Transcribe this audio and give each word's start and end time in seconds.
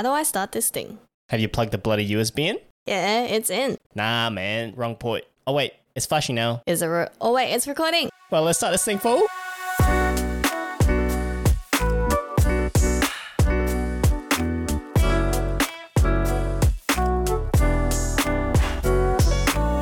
How 0.00 0.02
do 0.02 0.12
I 0.12 0.22
start 0.22 0.52
this 0.52 0.70
thing? 0.70 0.98
Have 1.28 1.40
you 1.40 1.48
plugged 1.50 1.72
the 1.72 1.76
bloody 1.76 2.08
USB 2.08 2.38
in? 2.46 2.58
Yeah, 2.86 3.24
it's 3.24 3.50
in. 3.50 3.76
Nah, 3.94 4.30
man, 4.30 4.72
wrong 4.74 4.96
port. 4.96 5.24
Oh 5.46 5.52
wait, 5.52 5.74
it's 5.94 6.06
flashing 6.06 6.36
now. 6.36 6.62
Is 6.66 6.80
it? 6.80 6.86
Re- 6.86 7.08
oh 7.20 7.34
wait, 7.34 7.52
it's 7.52 7.68
recording. 7.68 8.08
Well, 8.30 8.44
let's 8.44 8.56
start 8.56 8.72
this 8.72 8.82
thing, 8.82 8.98
fool. 8.98 9.20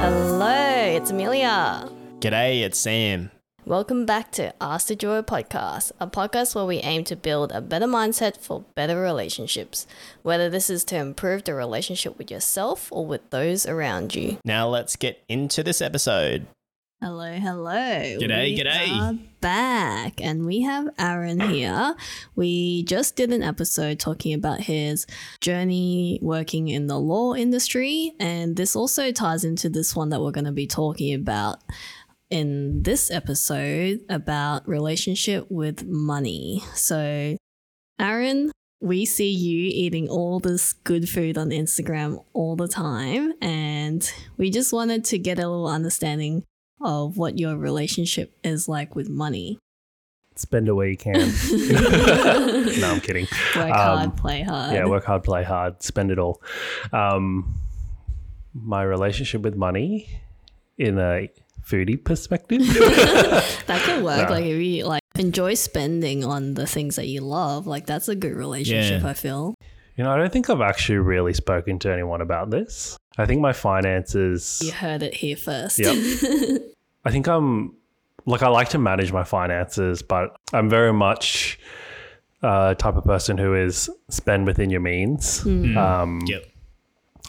Hello, 0.00 0.96
it's 0.96 1.12
Amelia. 1.12 1.88
G'day, 2.18 2.62
it's 2.62 2.80
Sam. 2.80 3.30
Welcome 3.68 4.06
back 4.06 4.32
to 4.32 4.54
Ask 4.62 4.86
the 4.86 4.96
Joy 4.96 5.20
podcast, 5.20 5.92
a 6.00 6.06
podcast 6.06 6.54
where 6.54 6.64
we 6.64 6.78
aim 6.78 7.04
to 7.04 7.14
build 7.14 7.52
a 7.52 7.60
better 7.60 7.84
mindset 7.84 8.38
for 8.38 8.64
better 8.74 8.98
relationships. 8.98 9.86
Whether 10.22 10.48
this 10.48 10.70
is 10.70 10.84
to 10.84 10.96
improve 10.96 11.44
the 11.44 11.52
relationship 11.52 12.16
with 12.16 12.30
yourself 12.30 12.88
or 12.90 13.04
with 13.04 13.28
those 13.28 13.66
around 13.66 14.14
you. 14.14 14.38
Now 14.42 14.68
let's 14.68 14.96
get 14.96 15.22
into 15.28 15.62
this 15.62 15.82
episode. 15.82 16.46
Hello, 17.02 17.30
hello. 17.30 17.70
G'day, 17.70 18.56
we 18.56 18.58
g'day. 18.58 19.00
Are 19.00 19.18
back, 19.40 20.20
and 20.20 20.46
we 20.46 20.62
have 20.62 20.88
Aaron 20.98 21.38
here. 21.50 21.94
We 22.36 22.82
just 22.84 23.14
did 23.16 23.32
an 23.32 23.42
episode 23.42 24.00
talking 24.00 24.32
about 24.32 24.62
his 24.62 25.06
journey 25.40 26.18
working 26.22 26.68
in 26.68 26.86
the 26.86 26.98
law 26.98 27.34
industry, 27.34 28.14
and 28.18 28.56
this 28.56 28.74
also 28.74 29.12
ties 29.12 29.44
into 29.44 29.68
this 29.68 29.94
one 29.94 30.08
that 30.08 30.20
we're 30.20 30.32
going 30.32 30.46
to 30.46 30.52
be 30.52 30.66
talking 30.66 31.14
about 31.14 31.60
in 32.30 32.82
this 32.82 33.10
episode 33.10 34.00
about 34.08 34.68
relationship 34.68 35.46
with 35.50 35.86
money. 35.86 36.62
So, 36.74 37.36
Aaron, 37.98 38.52
we 38.80 39.04
see 39.04 39.30
you 39.30 39.70
eating 39.72 40.08
all 40.08 40.38
this 40.38 40.72
good 40.72 41.08
food 41.08 41.36
on 41.36 41.50
Instagram 41.50 42.24
all 42.32 42.54
the 42.56 42.68
time, 42.68 43.32
and 43.40 44.10
we 44.36 44.50
just 44.50 44.72
wanted 44.72 45.04
to 45.06 45.18
get 45.18 45.38
a 45.38 45.48
little 45.48 45.68
understanding 45.68 46.44
of 46.80 47.16
what 47.16 47.38
your 47.38 47.56
relationship 47.56 48.36
is 48.44 48.68
like 48.68 48.94
with 48.94 49.08
money. 49.08 49.58
spend 50.36 50.68
it 50.68 50.72
where 50.72 50.86
you 50.86 50.96
can. 50.96 51.14
no, 52.80 52.90
I'm 52.92 53.00
kidding. 53.00 53.26
Work 53.56 53.72
Um, 53.72 53.72
hard, 53.72 54.16
play 54.16 54.42
hard. 54.42 54.72
Yeah, 54.72 54.86
work 54.86 55.04
hard, 55.04 55.24
play 55.24 55.42
hard, 55.42 55.82
spend 55.82 56.12
it 56.12 56.18
all. 56.20 56.40
Um, 56.92 57.58
my 58.54 58.82
relationship 58.82 59.42
with 59.42 59.56
money 59.56 60.08
in 60.76 60.98
a 60.98 61.28
foodie 61.68 62.02
perspective. 62.02 62.60
that 63.66 63.82
could 63.84 64.02
work. 64.02 64.28
No. 64.28 64.34
Like 64.34 64.44
if 64.44 64.60
you 64.62 64.84
like 64.86 65.02
enjoy 65.16 65.54
spending 65.54 66.24
on 66.24 66.54
the 66.54 66.66
things 66.66 66.96
that 66.96 67.06
you 67.08 67.20
love, 67.20 67.66
like 67.66 67.86
that's 67.86 68.08
a 68.08 68.14
good 68.16 68.34
relationship. 68.34 69.02
Yeah. 69.02 69.08
I 69.08 69.14
feel. 69.14 69.54
you 69.96 70.04
know, 70.04 70.10
I 70.10 70.16
don't 70.16 70.32
think 70.32 70.48
I've 70.48 70.60
actually 70.60 70.98
really 70.98 71.34
spoken 71.34 71.78
to 71.80 71.92
anyone 71.92 72.20
about 72.20 72.50
this. 72.50 72.96
I 73.18 73.26
think 73.26 73.40
my 73.40 73.52
finances. 73.52 74.60
You 74.64 74.72
heard 74.72 75.02
it 75.02 75.14
here 75.14 75.36
first. 75.36 75.78
Yep. 75.78 75.94
I 77.04 77.10
think 77.10 77.26
I'm 77.26 77.74
like 78.26 78.42
I 78.42 78.48
like 78.48 78.68
to 78.70 78.78
manage 78.78 79.12
my 79.12 79.24
finances, 79.24 80.02
but 80.02 80.36
I'm 80.52 80.68
very 80.70 80.92
much 80.92 81.58
a 82.42 82.76
type 82.78 82.96
of 82.96 83.04
person 83.04 83.36
who 83.38 83.54
is 83.54 83.90
spend 84.08 84.46
within 84.46 84.70
your 84.70 84.80
means. 84.80 85.44
Um, 85.44 86.20
Yep. 86.26 86.44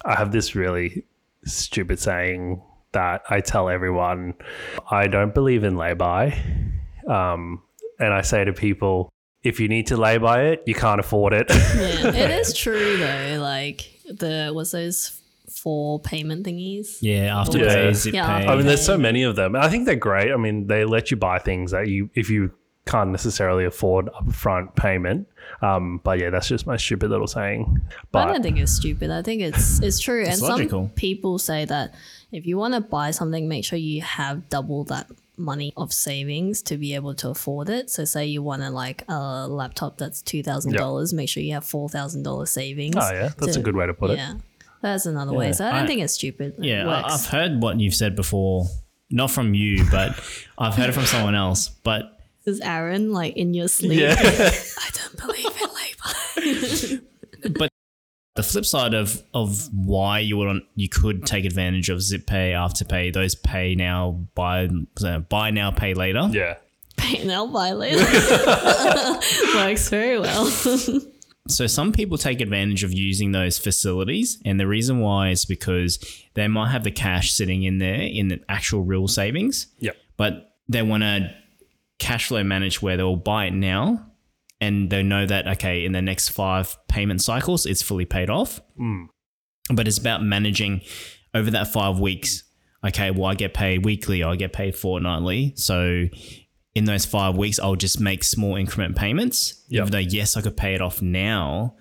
I 0.05 0.15
have 0.15 0.31
this 0.31 0.55
really 0.55 1.03
stupid 1.45 1.99
saying 1.99 2.61
that 2.91 3.23
I 3.29 3.41
tell 3.41 3.69
everyone 3.69 4.33
I 4.89 5.07
don't 5.07 5.33
believe 5.33 5.63
in 5.63 5.75
lay 5.75 5.93
by. 5.93 6.37
Um, 7.07 7.61
and 7.99 8.13
I 8.13 8.21
say 8.21 8.45
to 8.45 8.53
people, 8.53 9.09
if 9.43 9.59
you 9.59 9.67
need 9.67 9.87
to 9.87 9.97
lay 9.97 10.17
by 10.17 10.43
it, 10.45 10.63
you 10.65 10.73
can't 10.73 10.99
afford 10.99 11.33
it. 11.33 11.47
yeah, 11.49 12.07
it 12.09 12.31
is 12.31 12.53
true 12.53 12.97
though. 12.97 13.37
Like 13.39 13.99
the 14.07 14.51
was 14.53 14.71
those 14.71 15.19
four 15.49 15.99
payment 15.99 16.45
thingies. 16.45 16.97
Yeah, 17.01 17.39
after 17.39 17.57
Yeah. 17.57 17.91
pay, 17.91 18.11
Yeah, 18.11 18.39
pay. 18.39 18.47
I 18.47 18.55
mean, 18.55 18.65
there's 18.65 18.85
so 18.85 18.97
many 18.97 19.23
of 19.23 19.35
them. 19.35 19.55
I 19.55 19.69
think 19.69 19.85
they're 19.85 19.95
great. 19.95 20.31
I 20.31 20.37
mean, 20.37 20.67
they 20.67 20.85
let 20.85 21.11
you 21.11 21.17
buy 21.17 21.39
things 21.39 21.71
that 21.71 21.87
you, 21.87 22.09
if 22.13 22.29
you 22.29 22.51
can't 22.85 23.11
necessarily 23.11 23.65
afford 23.65 24.07
upfront 24.07 24.75
payment. 24.75 25.27
Um, 25.61 26.01
but 26.03 26.19
yeah, 26.19 26.29
that's 26.29 26.47
just 26.47 26.65
my 26.65 26.77
stupid 26.77 27.09
little 27.09 27.27
saying. 27.27 27.81
But 28.11 28.27
I 28.27 28.31
don't 28.33 28.43
think 28.43 28.57
it's 28.57 28.71
stupid. 28.71 29.11
I 29.11 29.21
think 29.21 29.41
it's 29.41 29.79
it's 29.81 29.99
true. 29.99 30.23
and 30.25 30.41
logical. 30.41 30.85
some 30.85 30.89
people 30.95 31.39
say 31.39 31.65
that 31.65 31.93
if 32.31 32.45
you 32.45 32.57
want 32.57 32.73
to 32.75 32.81
buy 32.81 33.11
something, 33.11 33.47
make 33.47 33.65
sure 33.65 33.77
you 33.79 34.01
have 34.01 34.49
double 34.49 34.83
that 34.85 35.07
money 35.37 35.71
of 35.77 35.93
savings 35.93 36.61
to 36.63 36.77
be 36.77 36.93
able 36.95 37.13
to 37.15 37.29
afford 37.29 37.69
it. 37.69 37.89
So 37.89 38.03
say 38.05 38.25
you 38.25 38.43
want 38.43 38.61
to 38.61 38.69
like 38.69 39.03
a 39.07 39.47
laptop 39.47 39.97
that's 39.97 40.21
two 40.21 40.43
thousand 40.43 40.73
dollars, 40.73 41.13
make 41.13 41.29
sure 41.29 41.41
you 41.41 41.53
have 41.53 41.65
four 41.65 41.89
thousand 41.89 42.23
dollars 42.23 42.51
savings. 42.51 42.95
oh 42.97 43.11
yeah, 43.11 43.29
that's 43.37 43.53
to- 43.53 43.59
a 43.59 43.63
good 43.63 43.75
way 43.75 43.85
to 43.87 43.93
put 43.93 44.11
it. 44.11 44.17
Yeah. 44.17 44.33
That's 44.81 45.05
another 45.05 45.33
way. 45.33 45.51
So 45.51 45.65
I 45.65 45.71
don't 45.71 45.83
I- 45.83 45.87
think 45.87 46.01
it's 46.01 46.13
stupid. 46.13 46.55
Yeah, 46.59 46.83
I- 46.83 47.01
works. 47.01 47.13
I've 47.13 47.25
heard 47.31 47.61
what 47.61 47.79
you've 47.79 47.95
said 47.95 48.15
before. 48.15 48.65
Not 49.11 49.31
from 49.31 49.53
you, 49.55 49.85
but 49.89 50.11
I've 50.57 50.75
heard 50.75 50.89
it 50.89 50.93
from 50.93 51.05
someone 51.05 51.35
else. 51.35 51.67
But 51.69 52.17
Is 52.45 52.59
Aaron 52.61 53.11
like 53.11 53.35
in 53.35 53.53
your 53.53 53.67
sleep? 53.67 53.99
Yeah. 53.99 54.15
I 54.19 54.89
don't 54.93 55.17
believe 55.17 55.57
in 55.61 56.99
labor. 56.99 57.03
but 57.59 57.71
the 58.39 58.43
flip 58.43 58.65
side 58.65 58.93
of 58.93 59.21
of 59.33 59.67
why 59.73 60.19
you 60.19 60.37
would 60.37 60.61
you 60.75 60.87
could 60.87 61.25
take 61.25 61.43
advantage 61.43 61.89
of 61.89 62.01
zip 62.01 62.25
pay, 62.25 62.51
afterpay, 62.53 63.11
those 63.13 63.35
pay 63.35 63.75
now, 63.75 64.11
buy 64.33 64.69
buy 65.27 65.51
now, 65.51 65.71
pay 65.71 65.93
later. 65.93 66.29
Yeah. 66.31 66.55
Pay 66.95 67.25
now, 67.25 67.47
buy 67.47 67.73
later. 67.73 67.97
Works 69.55 69.89
very 69.89 70.19
well. 70.19 70.49
So 71.47 71.65
some 71.65 71.91
people 71.93 72.19
take 72.19 72.41
advantage 72.41 72.83
of 72.83 72.93
using 72.93 73.31
those 73.31 73.57
facilities, 73.57 74.39
and 74.45 74.59
the 74.59 74.67
reason 74.67 74.99
why 74.99 75.29
is 75.31 75.45
because 75.45 75.97
they 76.35 76.47
might 76.47 76.69
have 76.69 76.83
the 76.83 76.91
cash 76.91 77.31
sitting 77.31 77.63
in 77.63 77.79
there 77.79 78.01
in 78.01 78.27
the 78.27 78.39
actual 78.47 78.83
real 78.83 79.07
savings, 79.07 79.65
Yep. 79.79 79.97
but 80.15 80.53
they 80.67 80.83
want 80.83 81.01
to 81.01 81.33
cash 81.97 82.27
flow 82.27 82.43
manage 82.43 82.83
where 82.83 82.97
they'll 82.97 83.15
buy 83.15 83.45
it 83.47 83.53
now, 83.55 84.08
and 84.61 84.89
they 84.89 85.03
know 85.03 85.25
that 85.25 85.47
okay, 85.47 85.85
in 85.85 85.91
the 85.91 86.01
next 86.01 86.29
five 86.29 86.77
payment 86.87 87.21
cycles, 87.21 87.65
it's 87.65 87.81
fully 87.81 88.05
paid 88.05 88.29
off. 88.29 88.61
Hmm. 88.77 89.05
But 89.71 89.87
it's 89.87 89.97
about 89.97 90.23
managing 90.23 90.81
over 91.33 91.51
that 91.51 91.67
five 91.67 91.99
weeks. 91.99 92.43
Okay, 92.85 93.11
well, 93.11 93.25
I 93.25 93.35
get 93.35 93.53
paid 93.53 93.85
weekly, 93.85 94.23
or 94.23 94.31
I 94.31 94.35
get 94.35 94.53
paid 94.53 94.75
fortnightly, 94.75 95.53
so 95.55 96.05
in 96.75 96.85
those 96.85 97.05
five 97.05 97.35
weeks, 97.35 97.59
I'll 97.59 97.75
just 97.75 97.99
make 97.99 98.23
small 98.23 98.55
increment 98.55 98.95
payments. 98.95 99.65
Yep. 99.67 99.81
Even 99.81 99.91
though, 99.91 99.97
yes, 99.97 100.37
I 100.37 100.41
could 100.41 100.55
pay 100.55 100.75
it 100.75 100.81
off 100.81 101.01
now, 101.01 101.75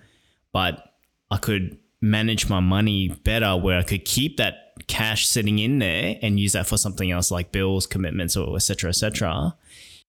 but 0.51 0.83
I 1.31 1.37
could 1.37 1.77
manage 2.01 2.49
my 2.49 2.59
money 2.59 3.09
better 3.09 3.55
where 3.55 3.77
I 3.79 3.83
could 3.83 4.03
keep 4.03 4.37
that 4.37 4.55
cash 4.87 5.27
sitting 5.27 5.59
in 5.59 5.79
there 5.79 6.17
and 6.21 6.39
use 6.39 6.53
that 6.53 6.67
for 6.67 6.77
something 6.77 7.11
else 7.11 7.31
like 7.31 7.51
bills, 7.51 7.85
commitments, 7.85 8.35
or 8.35 8.55
etc 8.55 8.61
cetera, 8.61 8.89
et 8.89 8.93
cetera, 8.93 9.55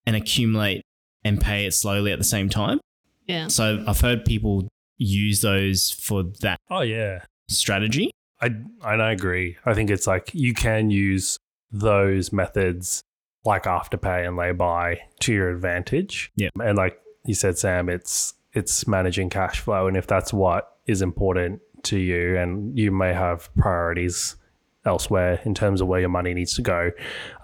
and 0.06 0.16
accumulate 0.16 0.82
and 1.24 1.40
pay 1.40 1.66
it 1.66 1.72
slowly 1.74 2.12
at 2.12 2.18
the 2.18 2.24
same 2.24 2.48
time. 2.48 2.80
yeah. 3.26 3.48
So 3.48 3.84
I've 3.86 4.00
heard 4.00 4.24
people 4.24 4.68
use 4.98 5.40
those 5.40 5.90
for 5.90 6.24
that 6.40 6.58
Oh 6.70 6.82
yeah. 6.82 7.20
strategy. 7.48 8.10
I 8.40 8.46
and 8.46 9.02
I 9.02 9.12
agree. 9.12 9.56
I 9.66 9.74
think 9.74 9.90
it's 9.90 10.06
like 10.06 10.30
you 10.34 10.54
can 10.54 10.90
use 10.90 11.36
those 11.72 12.32
methods 12.32 13.02
like 13.44 13.64
afterpay 13.64 14.26
and 14.26 14.36
lay 14.36 14.52
by 14.52 15.00
to 15.20 15.32
your 15.32 15.50
advantage. 15.50 16.30
Yeah. 16.36 16.48
And 16.62 16.76
like 16.76 16.98
you 17.26 17.34
said, 17.34 17.58
Sam, 17.58 17.88
it's 17.88 18.34
it's 18.52 18.86
managing 18.88 19.30
cash 19.30 19.60
flow, 19.60 19.86
and 19.86 19.96
if 19.96 20.06
that's 20.06 20.32
what 20.32 20.76
is 20.86 21.02
important 21.02 21.60
to 21.84 21.98
you, 21.98 22.36
and 22.36 22.76
you 22.78 22.90
may 22.90 23.12
have 23.14 23.48
priorities 23.56 24.36
elsewhere 24.84 25.40
in 25.44 25.54
terms 25.54 25.80
of 25.80 25.86
where 25.88 26.00
your 26.00 26.08
money 26.08 26.34
needs 26.34 26.54
to 26.54 26.62
go, 26.62 26.90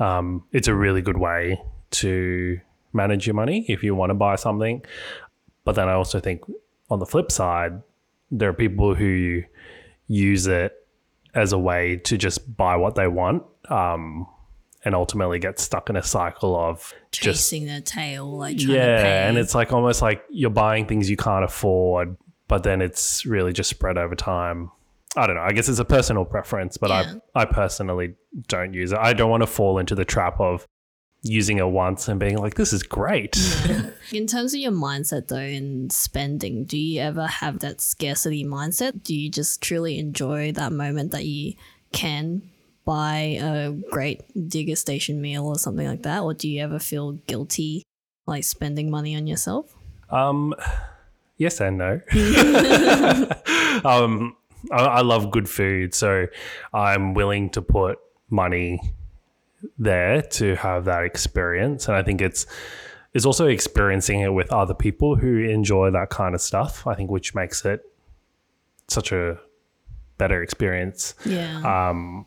um, 0.00 0.42
it's 0.52 0.66
a 0.68 0.74
really 0.74 1.02
good 1.02 1.18
way 1.18 1.60
to 1.90 2.58
manage 2.96 3.26
your 3.26 3.34
money 3.34 3.64
if 3.68 3.82
you 3.82 3.94
want 3.94 4.10
to 4.10 4.14
buy 4.14 4.36
something. 4.36 4.84
But 5.64 5.74
then 5.76 5.88
I 5.88 5.92
also 5.92 6.18
think 6.20 6.42
on 6.90 6.98
the 6.98 7.06
flip 7.06 7.30
side, 7.30 7.82
there 8.30 8.48
are 8.48 8.54
people 8.54 8.94
who 8.94 9.42
use 10.08 10.46
it 10.46 10.72
as 11.34 11.52
a 11.52 11.58
way 11.58 11.96
to 11.96 12.16
just 12.16 12.56
buy 12.56 12.76
what 12.76 12.94
they 12.94 13.06
want 13.08 13.42
um, 13.68 14.26
and 14.84 14.94
ultimately 14.94 15.38
get 15.38 15.58
stuck 15.58 15.90
in 15.90 15.96
a 15.96 16.02
cycle 16.02 16.56
of 16.56 16.94
just 17.12 17.50
Chasing 17.50 17.66
their 17.66 17.80
tail, 17.80 18.36
like 18.36 18.56
trying 18.56 18.68
to 18.68 18.72
pay. 18.74 18.78
yeah 18.78 19.28
and 19.28 19.36
it's 19.36 19.54
like 19.54 19.72
almost 19.72 20.00
like 20.02 20.22
you're 20.30 20.50
buying 20.50 20.86
things 20.86 21.10
you 21.10 21.16
can't 21.16 21.44
afford 21.44 22.16
but 22.48 22.62
then 22.62 22.80
it's 22.80 23.26
really 23.26 23.52
just 23.52 23.68
spread 23.68 23.98
over 23.98 24.14
time 24.14 24.70
i 25.16 25.26
don't 25.26 25.34
know 25.36 25.42
i 25.42 25.50
guess 25.52 25.68
it's 25.68 25.78
a 25.80 25.84
personal 25.84 26.24
preference 26.24 26.76
but 26.76 26.90
Yeah. 26.90 27.14
i 27.34 27.42
i 27.42 27.44
personally 27.44 28.14
don't 28.48 28.72
use 28.74 28.92
it 28.92 28.98
i 28.98 29.12
don't 29.12 29.30
want 29.30 29.42
to 29.42 29.46
fall 29.48 29.78
into 29.78 29.94
the 29.96 30.04
trap 30.04 30.38
of 30.40 30.66
using 31.28 31.58
it 31.58 31.68
once 31.68 32.08
and 32.08 32.20
being 32.20 32.38
like 32.38 32.54
this 32.54 32.72
is 32.72 32.82
great 32.82 33.36
In 34.12 34.26
terms 34.26 34.54
of 34.54 34.60
your 34.60 34.72
mindset, 34.72 35.28
though, 35.28 35.36
in 35.36 35.90
spending, 35.90 36.64
do 36.64 36.78
you 36.78 37.00
ever 37.00 37.26
have 37.26 37.58
that 37.60 37.80
scarcity 37.80 38.44
mindset? 38.44 39.02
Do 39.02 39.14
you 39.14 39.28
just 39.28 39.60
truly 39.60 39.98
enjoy 39.98 40.52
that 40.52 40.72
moment 40.72 41.10
that 41.10 41.24
you 41.24 41.54
can 41.92 42.42
buy 42.84 43.38
a 43.40 43.72
great 43.90 44.22
degustation 44.34 45.16
meal 45.16 45.46
or 45.46 45.58
something 45.58 45.86
like 45.86 46.02
that? 46.04 46.22
Or 46.22 46.34
do 46.34 46.48
you 46.48 46.62
ever 46.62 46.78
feel 46.78 47.12
guilty, 47.26 47.82
like 48.26 48.44
spending 48.44 48.90
money 48.90 49.16
on 49.16 49.26
yourself? 49.26 49.74
Um, 50.10 50.54
yes 51.36 51.60
and 51.60 51.78
no. 51.78 52.00
um, 53.84 54.36
I, 54.70 54.84
I 54.84 55.00
love 55.00 55.32
good 55.32 55.48
food, 55.48 55.94
so 55.94 56.26
I'm 56.72 57.14
willing 57.14 57.50
to 57.50 57.62
put 57.62 57.98
money 58.30 58.80
there 59.78 60.22
to 60.22 60.56
have 60.56 60.84
that 60.86 61.04
experience, 61.04 61.88
and 61.88 61.96
I 61.96 62.02
think 62.02 62.20
it's 62.20 62.46
it's 63.14 63.24
also 63.24 63.46
experiencing 63.46 64.20
it 64.20 64.32
with 64.32 64.52
other 64.52 64.74
people 64.74 65.16
who 65.16 65.38
enjoy 65.38 65.90
that 65.90 66.10
kind 66.10 66.34
of 66.34 66.40
stuff. 66.40 66.86
I 66.86 66.94
think 66.94 67.10
which 67.10 67.34
makes 67.34 67.64
it 67.64 67.82
such 68.88 69.12
a 69.12 69.38
better 70.18 70.42
experience. 70.42 71.14
Yeah. 71.24 71.88
Um, 71.88 72.26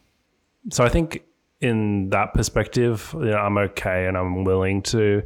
so 0.71 0.83
I 0.83 0.89
think 0.89 1.23
in 1.61 2.09
that 2.11 2.33
perspective, 2.33 3.09
you 3.13 3.25
know, 3.25 3.37
I'm 3.37 3.57
okay 3.57 4.05
and 4.05 4.17
I'm 4.17 4.45
willing 4.45 4.81
to 4.83 5.23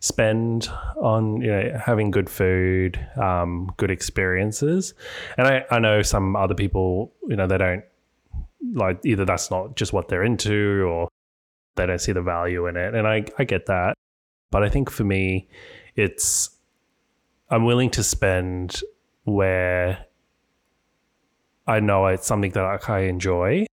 spend 0.00 0.68
on 0.96 1.40
you 1.40 1.50
know 1.50 1.80
having 1.84 2.10
good 2.10 2.30
food, 2.30 3.04
um, 3.20 3.72
good 3.76 3.90
experiences. 3.90 4.94
And 5.36 5.46
I, 5.46 5.64
I 5.70 5.78
know 5.78 6.02
some 6.02 6.36
other 6.36 6.54
people, 6.54 7.12
you 7.28 7.36
know, 7.36 7.46
they 7.46 7.58
don't 7.58 7.84
like 8.74 9.00
either 9.04 9.24
that's 9.24 9.50
not 9.50 9.74
just 9.76 9.92
what 9.92 10.08
they're 10.08 10.22
into 10.22 10.84
or 10.88 11.08
they 11.76 11.86
don't 11.86 12.00
see 12.00 12.12
the 12.12 12.22
value 12.22 12.66
in 12.66 12.76
it. 12.76 12.94
And 12.94 13.06
I, 13.06 13.24
I 13.38 13.44
get 13.44 13.66
that. 13.66 13.96
But 14.50 14.62
I 14.62 14.68
think 14.68 14.90
for 14.90 15.04
me, 15.04 15.48
it's 15.96 16.50
I'm 17.50 17.64
willing 17.64 17.90
to 17.90 18.02
spend 18.02 18.80
where 19.24 20.06
I 21.66 21.80
know 21.80 22.06
it's 22.06 22.26
something 22.26 22.50
that 22.52 22.88
I 22.88 22.98
enjoy. 23.00 23.66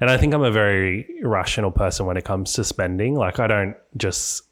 And 0.00 0.10
I 0.10 0.16
think 0.16 0.32
I'm 0.34 0.42
a 0.42 0.50
very 0.50 1.08
rational 1.24 1.70
person 1.72 2.06
when 2.06 2.16
it 2.16 2.24
comes 2.24 2.52
to 2.54 2.64
spending. 2.64 3.14
Like 3.14 3.40
I 3.40 3.46
don't 3.48 3.74
just 3.96 4.42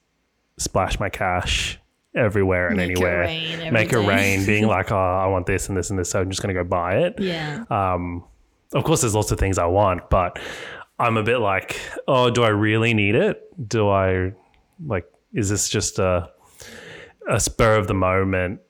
splash 0.56 0.98
my 0.98 1.08
cash 1.08 1.78
everywhere 2.16 2.68
and 2.68 2.78
Make 2.78 2.90
it 2.90 2.92
anywhere. 2.94 3.20
rain 3.20 3.52
every 3.60 3.70
Make 3.70 3.92
it 3.92 3.96
day. 4.00 4.06
rain, 4.08 4.46
being 4.46 4.66
like, 4.76 4.90
oh, 4.90 4.96
I 4.96 5.26
want 5.26 5.46
this 5.46 5.68
and 5.68 5.76
this 5.76 5.90
and 5.90 5.98
this, 5.98 6.10
so 6.10 6.20
I'm 6.20 6.30
just 6.30 6.42
gonna 6.42 6.54
go 6.54 6.64
buy 6.64 6.96
it. 6.98 7.14
yeah. 7.20 7.64
Um, 7.70 8.24
of 8.72 8.82
course, 8.82 9.02
there's 9.02 9.14
lots 9.14 9.30
of 9.30 9.38
things 9.38 9.58
I 9.58 9.66
want, 9.66 10.10
but 10.10 10.40
I'm 10.98 11.16
a 11.16 11.22
bit 11.22 11.38
like, 11.38 11.78
oh, 12.08 12.30
do 12.30 12.42
I 12.42 12.48
really 12.48 12.94
need 12.94 13.14
it? 13.14 13.42
Do 13.68 13.88
I 13.88 14.32
like? 14.84 15.04
Is 15.32 15.50
this 15.50 15.68
just 15.68 15.98
a 15.98 16.30
a 17.28 17.40
spur 17.40 17.76
of 17.76 17.86
the 17.86 17.94
moment? 17.94 18.60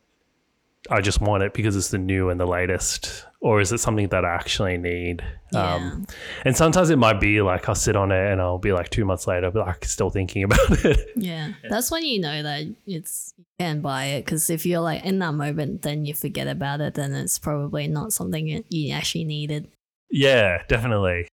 I 0.90 1.00
just 1.00 1.20
want 1.20 1.42
it 1.42 1.52
because 1.52 1.76
it's 1.76 1.90
the 1.90 1.98
new 1.98 2.30
and 2.30 2.38
the 2.38 2.46
latest, 2.46 3.26
or 3.40 3.60
is 3.60 3.72
it 3.72 3.78
something 3.78 4.08
that 4.08 4.24
I 4.24 4.34
actually 4.34 4.76
need? 4.76 5.22
Um, 5.52 6.06
and 6.44 6.56
sometimes 6.56 6.90
it 6.90 6.96
might 6.96 7.20
be 7.20 7.42
like 7.42 7.68
I'll 7.68 7.74
sit 7.74 7.96
on 7.96 8.12
it 8.12 8.32
and 8.32 8.40
I'll 8.40 8.58
be 8.58 8.72
like 8.72 8.90
two 8.90 9.04
months 9.04 9.26
later, 9.26 9.50
but 9.50 9.66
like 9.66 9.84
still 9.84 10.10
thinking 10.10 10.44
about 10.44 10.84
it. 10.84 11.10
Yeah, 11.16 11.52
that's 11.68 11.90
when 11.90 12.04
you 12.04 12.20
know 12.20 12.42
that 12.42 12.66
it's 12.86 13.34
you 13.36 13.44
can 13.58 13.80
buy 13.80 14.06
it 14.06 14.24
because 14.24 14.50
if 14.50 14.66
you're 14.66 14.80
like 14.80 15.04
in 15.04 15.18
that 15.20 15.32
moment, 15.32 15.82
then 15.82 16.04
you 16.04 16.14
forget 16.14 16.46
about 16.46 16.80
it, 16.80 16.94
then 16.94 17.14
it's 17.14 17.38
probably 17.38 17.88
not 17.88 18.12
something 18.12 18.64
you 18.68 18.92
actually 18.92 19.24
needed. 19.24 19.68
Yeah, 20.10 20.62
definitely. 20.68 21.28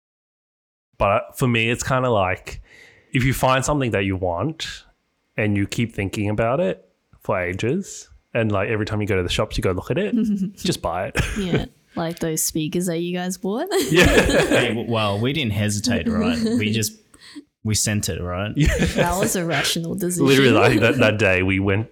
But 1.00 1.36
for 1.40 1.48
me, 1.48 1.72
it's 1.72 1.82
kind 1.82 2.06
of 2.06 2.12
like 2.12 2.62
if 3.12 3.24
you 3.24 3.34
find 3.34 3.66
something 3.66 3.90
that 3.92 4.06
you 4.06 4.16
want 4.16 4.84
and 5.36 5.58
you 5.58 5.66
keep 5.66 5.96
thinking 5.96 6.30
about 6.30 6.60
it 6.60 6.88
for 7.22 7.42
ages, 7.42 8.08
and 8.36 8.52
like 8.52 8.70
every 8.70 8.86
time 8.86 9.02
you 9.02 9.08
go 9.08 9.16
to 9.16 9.24
the 9.24 9.30
shops, 9.30 9.58
you 9.58 9.64
go 9.64 9.72
look 9.72 9.90
at 9.90 9.98
it, 9.98 10.14
just 10.56 10.84
buy 10.84 11.08
it. 11.08 11.20
Yeah, 11.38 11.66
like 11.96 12.20
those 12.20 12.44
speakers 12.44 12.86
that 12.86 13.00
you 13.00 13.18
guys 13.18 13.38
bought. 13.38 13.68
yeah. 13.90 14.06
Hey, 14.50 14.86
well, 14.88 15.20
we 15.20 15.34
didn't 15.34 15.54
hesitate, 15.54 16.08
right? 16.08 16.38
We 16.44 16.72
just 16.72 16.94
we 17.64 17.76
sent 17.76 18.10
it, 18.10 18.22
right? 18.22 18.54
that 18.56 19.16
was 19.18 19.36
a 19.36 19.46
rational 19.46 19.96
decision. 19.96 20.28
Literally, 20.28 20.52
like 20.52 20.80
that, 20.82 20.98
that 20.98 21.18
day 21.18 21.44
we 21.44 21.60
went 21.60 21.90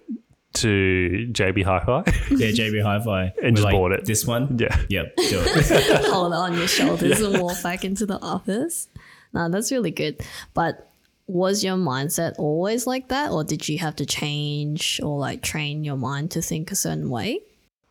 to 0.54 1.28
JB 1.32 1.64
Hi 1.64 1.80
Fi. 1.84 2.02
Yeah, 2.30 2.48
JB 2.50 2.82
Hi-Fi. 2.82 3.32
And 3.42 3.56
We're 3.56 3.62
just 3.62 3.70
bought 3.70 3.92
it. 3.92 4.04
This 4.04 4.26
one. 4.26 4.58
yeah. 4.58 4.76
Yep. 4.88 5.16
Do 5.16 5.22
it. 5.44 6.04
hold 6.06 6.32
it 6.32 6.36
on 6.36 6.56
your 6.56 6.68
shoulders 6.68 7.20
and 7.20 7.40
walk 7.40 7.62
back 7.62 7.84
into 7.84 8.06
the 8.06 8.20
office. 8.20 8.88
No, 9.32 9.48
that's 9.48 9.70
really 9.72 9.90
good. 9.90 10.20
But 10.54 10.90
was 11.26 11.62
your 11.62 11.76
mindset 11.76 12.34
always 12.38 12.86
like 12.86 13.08
that, 13.08 13.30
or 13.30 13.44
did 13.44 13.68
you 13.68 13.78
have 13.78 13.96
to 13.96 14.06
change 14.06 15.00
or 15.02 15.18
like 15.18 15.42
train 15.42 15.84
your 15.84 15.96
mind 15.96 16.30
to 16.32 16.42
think 16.42 16.70
a 16.70 16.74
certain 16.76 17.10
way? 17.10 17.40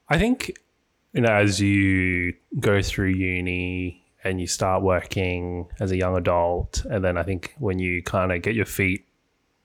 I 0.10 0.18
think, 0.18 0.58
you 1.14 1.22
know, 1.22 1.32
as 1.32 1.62
you 1.62 2.34
go 2.60 2.82
through 2.82 3.10
uni 3.10 4.04
and 4.24 4.42
you 4.42 4.48
start 4.48 4.82
working 4.82 5.68
as 5.80 5.92
a 5.92 5.98
young 5.98 6.18
adult, 6.18 6.84
and 6.90 7.04
then 7.04 7.18
I 7.18 7.24
think 7.24 7.54
when 7.60 7.78
you 7.80 8.02
kind 8.02 8.32
of 8.32 8.42
get 8.42 8.56
your 8.56 8.66
feet 8.66 9.06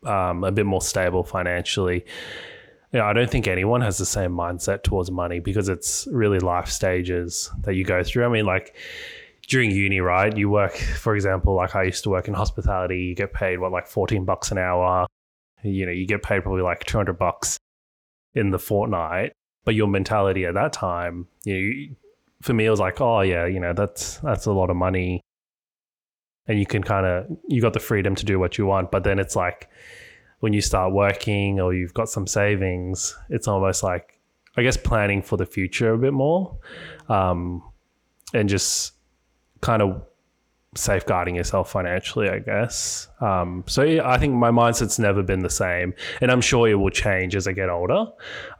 um, 0.05 0.45
a 0.45 0.53
bit 0.53 0.67
more 0.67 0.83
stable 0.83 1.25
financially, 1.25 2.05
know, 2.99 3.07
I 3.07 3.13
don't 3.13 3.31
think 3.31 3.47
anyone 3.47 3.81
has 3.81 3.99
the 3.99 4.07
same 4.07 4.33
mindset 4.33 4.83
towards 4.83 5.11
money 5.11 5.41
because 5.41 5.69
it's 5.69 6.07
really 6.11 6.39
life 6.39 6.69
stages 6.69 7.51
that 7.63 7.75
you 7.75 7.85
go 7.85 8.03
through. 8.03 8.25
I 8.25 8.29
mean, 8.29 8.45
like 8.45 8.77
during 9.49 9.71
uni, 9.71 10.01
right? 10.01 10.37
You 10.37 10.51
work, 10.51 10.77
for 10.77 11.15
example, 11.15 11.55
like 11.55 11.75
I 11.75 11.85
used 11.85 12.05
to 12.05 12.11
work 12.11 12.29
in 12.29 12.35
hospitality, 12.35 13.01
you 13.01 13.15
get 13.15 13.33
paid 13.33 13.59
what, 13.59 13.73
like 13.73 13.87
14 13.87 14.25
bucks 14.25 14.51
an 14.51 14.59
hour. 14.59 15.07
You 15.63 15.87
know, 15.87 15.93
you 15.93 16.07
get 16.07 16.23
paid 16.23 16.43
probably 16.43 16.63
like 16.63 16.85
200 16.85 17.19
bucks 17.19 17.57
in 18.35 18.51
the 18.51 18.59
fortnight 18.59 19.33
but 19.65 19.75
your 19.75 19.87
mentality 19.87 20.45
at 20.45 20.55
that 20.55 20.73
time, 20.73 21.27
you 21.45 21.55
know, 21.55 21.95
for 22.41 22.53
me, 22.55 22.67
it 22.67 22.71
was 22.71 22.81
like, 22.81 23.01
oh 23.01 23.21
yeah, 23.21 23.47
you 23.47 23.61
know, 23.61 23.73
that's 23.73 24.17
that's 24.19 24.47
a 24.47 24.53
lot 24.53 24.71
of 24.71 24.77
money, 24.77 25.21
and 26.47 26.59
you 26.59 26.67
can 26.67 26.83
kind 26.83 27.07
of 27.07 27.27
you 27.49 27.63
got 27.63 27.73
the 27.73 27.81
freedom 27.81 28.15
to 28.17 28.25
do 28.25 28.39
what 28.39 28.59
you 28.59 28.67
want. 28.67 28.91
But 28.91 29.05
then 29.05 29.19
it's 29.19 29.37
like 29.37 29.69
when 30.43 30.53
you 30.53 30.61
start 30.61 30.93
working 30.93 31.61
or 31.61 31.73
you've 31.73 31.95
got 31.95 32.09
some 32.09 32.27
savings, 32.27 33.17
it's 33.31 33.47
almost 33.47 33.85
like 33.85 34.19
I 34.57 34.65
guess 34.65 34.77
planning 34.77 35.23
for 35.23 35.37
the 35.37 35.47
future 35.47 35.93
a 35.93 35.99
bit 35.99 36.13
more, 36.13 36.59
um, 37.09 37.63
and 38.35 38.49
just 38.49 38.95
kind 39.61 39.81
of 39.83 40.03
safeguarding 40.75 41.37
yourself 41.37 41.71
financially, 41.71 42.29
I 42.29 42.41
guess. 42.41 43.07
Um, 43.21 43.63
so 43.69 43.85
yeah, 43.85 44.09
I 44.09 44.19
think 44.19 44.35
my 44.35 44.51
mindset's 44.51 44.99
never 44.99 45.23
been 45.23 45.45
the 45.45 45.49
same, 45.49 45.95
and 46.21 46.33
I'm 46.33 46.41
sure 46.41 46.69
it 46.69 46.75
will 46.75 46.91
change 46.91 47.37
as 47.37 47.47
I 47.47 47.53
get 47.53 47.69
older. 47.69 48.07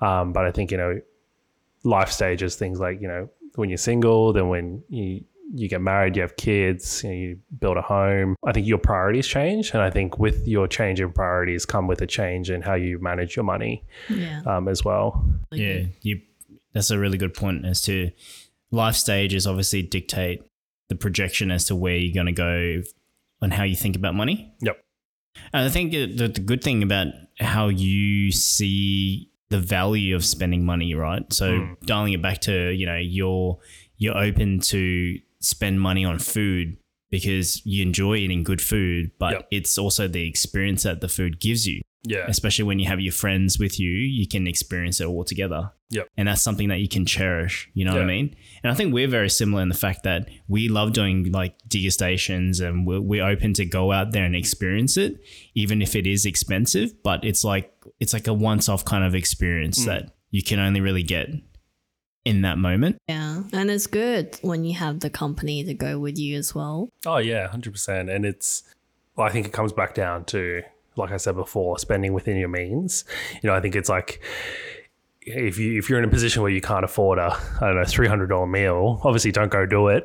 Um, 0.01 0.33
but 0.33 0.47
I 0.47 0.53
think 0.53 0.71
you 0.71 0.77
know, 0.77 1.01
life 1.83 2.13
stages, 2.13 2.55
things 2.55 2.79
like 2.79 3.01
you 3.01 3.09
know, 3.09 3.29
when 3.57 3.71
you're 3.71 3.77
single, 3.77 4.33
then 4.33 4.49
when 4.49 4.85
you 4.89 5.25
you 5.55 5.69
get 5.69 5.81
married, 5.83 6.17
you 6.17 6.23
have 6.23 6.37
kids, 6.37 7.03
you, 7.05 7.11
know, 7.11 7.15
you 7.17 7.39
build 7.61 7.77
a 7.77 7.83
home. 7.83 8.37
I 8.45 8.53
think 8.53 8.67
your 8.67 8.79
priorities 8.79 9.27
change, 9.27 9.73
and 9.73 9.83
I 9.83 9.91
think 9.91 10.19
with 10.19 10.47
your 10.49 10.67
change 10.67 11.01
in 11.01 11.13
priorities 11.13 11.67
come 11.67 11.87
with 11.87 12.01
a 12.03 12.07
change 12.07 12.51
in 12.51 12.63
how 12.63 12.75
you 12.75 12.99
manage 12.99 13.37
your 13.37 13.45
money 13.45 13.85
Yeah. 14.09 14.43
um, 14.47 14.69
as 14.69 14.85
well. 14.85 15.25
yeah, 15.53 15.85
you. 16.01 16.21
That's 16.73 16.91
a 16.91 16.99
really 16.99 17.19
good 17.19 17.35
point 17.35 17.67
as 17.67 17.83
to 17.83 18.11
life 18.71 18.95
stages. 18.95 19.47
Obviously, 19.47 19.83
dictate 19.83 20.43
the 20.89 20.95
projection 20.97 21.51
as 21.51 21.67
to 21.67 21.77
where 21.77 21.97
you're 21.97 22.15
going 22.15 22.27
to 22.27 22.33
go 22.33 22.83
and 23.43 23.53
how 23.53 23.65
you 23.65 23.77
think 23.77 23.95
about 23.95 24.15
money. 24.15 24.55
Yep. 24.61 24.83
And 25.53 25.67
I 25.67 25.69
think 25.69 25.93
the, 25.93 26.07
the 26.07 26.29
good 26.41 26.63
thing 26.65 26.83
about 26.83 27.09
how 27.41 27.69
you 27.69 28.33
see 28.33 29.31
the 29.51 29.59
value 29.59 30.15
of 30.17 30.25
spending 30.25 30.65
money, 30.65 30.95
right? 30.95 31.31
So 31.33 31.77
dialing 31.85 32.15
it 32.15 32.23
back 32.23 32.41
to, 32.43 32.71
you 32.71 32.87
know, 32.87 32.97
you're 32.97 33.59
you're 33.99 34.17
open 34.17 34.61
to 34.61 35.19
spend 35.43 35.81
money 35.81 36.05
on 36.05 36.19
food 36.19 36.77
because 37.11 37.65
you 37.67 37.83
enjoy 37.83 38.17
eating 38.17 38.43
good 38.43 38.61
food, 38.61 39.11
but 39.19 39.33
Yep. 39.33 39.49
it's 39.51 39.79
also 39.79 40.09
the 40.09 40.27
experience 40.27 40.83
that 40.85 41.03
the 41.03 41.09
food 41.09 41.41
gives 41.41 41.67
you. 41.67 41.83
Yeah. 42.05 42.25
Especially 42.27 42.65
when 42.65 42.81
you 42.81 42.87
have 42.87 43.01
your 43.01 43.13
friends 43.13 43.61
with 43.61 43.79
you, 43.79 43.91
you 43.91 44.27
can 44.27 44.49
experience 44.49 45.01
it 45.01 45.07
all 45.07 45.23
together. 45.23 45.71
Yep. 45.91 46.09
And 46.17 46.27
that's 46.27 46.43
something 46.43 46.69
that 46.69 46.81
you 46.81 46.89
can 46.89 47.07
cherish. 47.07 47.71
You 47.75 47.85
know 47.85 47.93
what 47.93 48.03
I 48.03 48.07
mean? 48.07 48.35
And 48.65 48.73
I 48.73 48.75
think 48.75 48.93
we're 48.93 49.07
very 49.07 49.29
similar 49.31 49.63
in 49.63 49.69
the 49.69 49.77
fact 49.77 50.03
that 50.03 50.29
we 50.49 50.69
love 50.69 50.95
doing 50.95 51.31
like 51.31 51.55
degustations 51.69 52.61
and 52.61 52.87
we're, 52.87 53.01
we're 53.01 53.25
open 53.25 53.53
to 53.55 53.65
go 53.65 53.93
out 53.93 54.11
there 54.13 54.25
and 54.25 54.35
experience 54.35 54.97
it, 54.97 55.21
even 55.55 55.81
if 55.81 55.95
it 55.95 56.07
is 56.07 56.25
expensive. 56.25 57.01
But 57.05 57.25
it's 57.25 57.45
like 57.45 57.73
it's 58.01 58.15
like 58.15 58.27
a 58.27 58.35
once 58.35 58.69
off 58.69 58.85
kind 58.85 59.05
of 59.05 59.15
experience 59.15 59.83
mm. 59.83 59.87
that 59.87 60.17
you 60.31 60.43
can 60.43 60.59
only 60.59 60.81
really 60.81 61.03
get 61.05 61.29
in 62.25 62.43
that 62.43 62.59
moment. 62.59 62.99
Yeah. 63.09 63.43
And 63.53 63.71
it's 63.71 63.87
good 63.87 64.39
when 64.43 64.65
you 64.65 64.75
have 64.75 65.01
the 65.01 65.11
company 65.11 65.65
to 65.65 65.75
go 65.75 65.99
with 65.99 66.19
you 66.19 66.39
as 66.39 66.55
well. 66.55 66.89
Oh 67.07 67.19
yeah, 67.19 67.49
hundred 67.49 67.73
percent. 67.73 68.11
And 68.11 68.25
it's, 68.25 68.63
well, 69.17 69.27
I 69.27 69.31
think 69.31 69.47
it 69.47 69.53
comes 69.53 69.73
back 69.73 69.95
down 69.95 70.25
to, 70.27 70.63
like 70.97 71.11
I 71.11 71.17
said 71.17 71.35
before, 71.35 71.79
spending 71.79 72.13
within 72.13 72.37
your 72.37 72.49
means. 72.49 73.05
You 73.43 73.49
know, 73.51 73.55
I 73.55 73.61
think 73.61 73.77
it's 73.77 73.89
like 73.89 74.23
if 75.25 75.57
you 75.57 75.79
if 75.79 75.89
you're 75.89 75.99
in 75.99 76.05
a 76.05 76.11
position 76.11 76.43
where 76.43 76.51
you 76.51 76.61
can't 76.61 76.85
afford 76.85 77.19
a 77.19 77.39
I 77.61 77.67
don't 77.69 77.77
know 77.77 77.85
three 77.85 78.09
hundred 78.09 78.29
dollar 78.29 78.47
meal, 78.47 79.01
obviously 79.05 79.31
don't 79.33 79.51
go 79.51 79.67
do 79.67 79.89
it. 79.89 80.03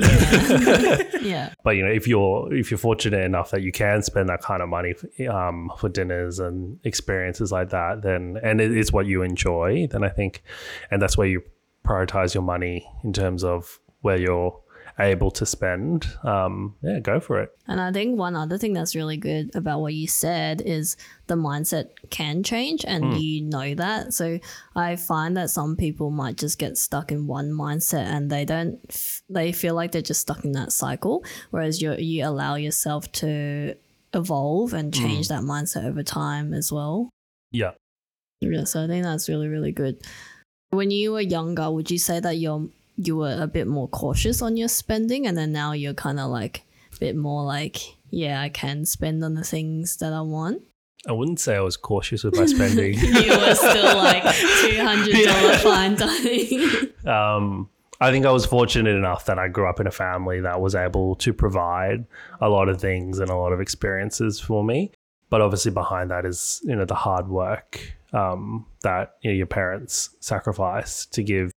Yeah. 1.21 1.53
but 1.63 1.71
you 1.71 1.83
know, 1.83 1.91
if 1.91 2.07
you're 2.07 2.53
if 2.53 2.69
you're 2.71 2.77
fortunate 2.77 3.23
enough 3.23 3.51
that 3.51 3.61
you 3.61 3.71
can 3.71 4.03
spend 4.03 4.29
that 4.29 4.41
kind 4.41 4.61
of 4.61 4.69
money 4.69 4.93
um, 5.29 5.71
for 5.77 5.89
dinners 5.89 6.39
and 6.39 6.79
experiences 6.83 7.51
like 7.51 7.69
that, 7.69 8.01
then 8.01 8.39
and 8.43 8.61
it 8.61 8.75
is 8.75 8.91
what 8.91 9.05
you 9.05 9.23
enjoy, 9.23 9.87
then 9.91 10.03
I 10.03 10.09
think, 10.09 10.43
and 10.91 11.01
that's 11.01 11.17
where 11.17 11.27
you 11.27 11.41
prioritize 11.87 12.33
your 12.33 12.43
money 12.43 12.87
in 13.03 13.13
terms 13.13 13.43
of 13.43 13.79
where 14.01 14.17
you're 14.17 14.59
able 14.99 15.29
to 15.29 15.45
spend, 15.45 16.07
um, 16.23 16.75
yeah, 16.81 16.99
go 16.99 17.19
for 17.19 17.39
it. 17.39 17.51
And 17.67 17.79
I 17.79 17.91
think 17.91 18.17
one 18.17 18.35
other 18.35 18.57
thing 18.57 18.73
that's 18.73 18.95
really 18.95 19.17
good 19.17 19.55
about 19.55 19.79
what 19.79 19.93
you 19.93 20.07
said 20.07 20.59
is 20.61 20.97
the 21.27 21.35
mindset 21.35 21.89
can 22.09 22.41
change 22.41 22.83
and 22.83 23.19
you 23.21 23.43
know 23.43 23.75
that. 23.75 24.13
So 24.13 24.39
I 24.75 24.95
find 24.95 25.37
that 25.37 25.51
some 25.51 25.75
people 25.75 26.09
might 26.09 26.35
just 26.37 26.57
get 26.57 26.77
stuck 26.79 27.11
in 27.11 27.27
one 27.27 27.51
mindset 27.51 28.05
and 28.05 28.29
they 28.31 28.43
don't 28.43 28.79
f- 28.89 29.21
they 29.29 29.51
feel 29.51 29.75
like 29.75 29.91
they're 29.91 30.01
just 30.01 30.21
stuck 30.21 30.43
in 30.43 30.53
that 30.53 30.71
cycle 30.71 31.23
whereas 31.51 31.79
you 31.81 31.93
you 31.93 32.25
allow 32.25 32.55
yourself 32.55 33.11
to 33.11 33.75
evolve 34.13 34.73
and 34.73 34.93
change 34.93 35.27
that 35.27 35.43
mindset 35.43 35.85
over 35.85 36.01
time 36.01 36.53
as 36.53 36.71
well. 36.71 37.09
Yeah. 37.51 37.71
Yeah, 38.41 38.63
so 38.63 38.83
I 38.83 38.87
think 38.87 39.03
that's 39.03 39.29
really 39.29 39.47
really 39.47 39.71
good. 39.71 40.01
When 40.69 40.91
you 40.91 41.13
were 41.13 41.21
younger, 41.21 41.71
would 41.71 41.89
you 41.89 41.97
say 41.97 42.19
that 42.19 42.37
you're 42.37 42.67
you 42.97 43.15
were 43.15 43.37
a 43.39 43.47
bit 43.47 43.67
more 43.67 43.87
cautious 43.87 44.41
on 44.41 44.57
your 44.57 44.67
spending 44.67 45.27
and 45.27 45.37
then 45.37 45.51
now 45.51 45.71
you're 45.71 45.93
kind 45.93 46.19
of 46.19 46.31
like 46.31 46.63
a 46.95 46.99
bit 46.99 47.15
more 47.15 47.43
like 47.43 47.97
yeah, 48.09 48.41
I 48.41 48.49
can 48.49 48.85
spend 48.85 49.23
on 49.23 49.35
the 49.35 49.43
things 49.43 49.97
that 49.97 50.13
I 50.13 50.21
want. 50.21 50.63
I 51.07 51.11
wouldn't 51.11 51.39
say 51.39 51.55
I 51.55 51.61
was 51.61 51.77
cautious 51.77 52.23
with 52.23 52.35
my 52.35 52.45
spending. 52.45 52.93
you 52.99 53.37
were 53.37 53.55
still 53.55 53.97
like 53.97 54.23
two 54.61 54.81
hundred 54.81 55.25
dollar 55.25 55.57
fine 55.57 55.95
dining. 55.95 56.89
um, 57.05 57.69
I 57.99 58.11
think 58.11 58.25
I 58.25 58.31
was 58.31 58.45
fortunate 58.45 58.95
enough 58.95 59.25
that 59.25 59.39
I 59.39 59.47
grew 59.47 59.67
up 59.69 59.79
in 59.79 59.87
a 59.87 59.91
family 59.91 60.41
that 60.41 60.59
was 60.59 60.75
able 60.75 61.15
to 61.15 61.33
provide 61.33 62.05
a 62.41 62.49
lot 62.49 62.69
of 62.69 62.79
things 62.79 63.19
and 63.19 63.29
a 63.29 63.35
lot 63.35 63.53
of 63.53 63.61
experiences 63.61 64.39
for 64.39 64.63
me. 64.63 64.91
But 65.29 65.41
obviously, 65.41 65.71
behind 65.71 66.11
that 66.11 66.25
is 66.25 66.61
you 66.63 66.75
know 66.75 66.85
the 66.85 66.95
hard 66.95 67.27
work 67.27 67.96
um, 68.13 68.65
that 68.83 69.13
you 69.21 69.31
know 69.31 69.35
your 69.35 69.47
parents 69.47 70.15
sacrifice 70.19 71.05
to 71.07 71.23
give 71.23 71.51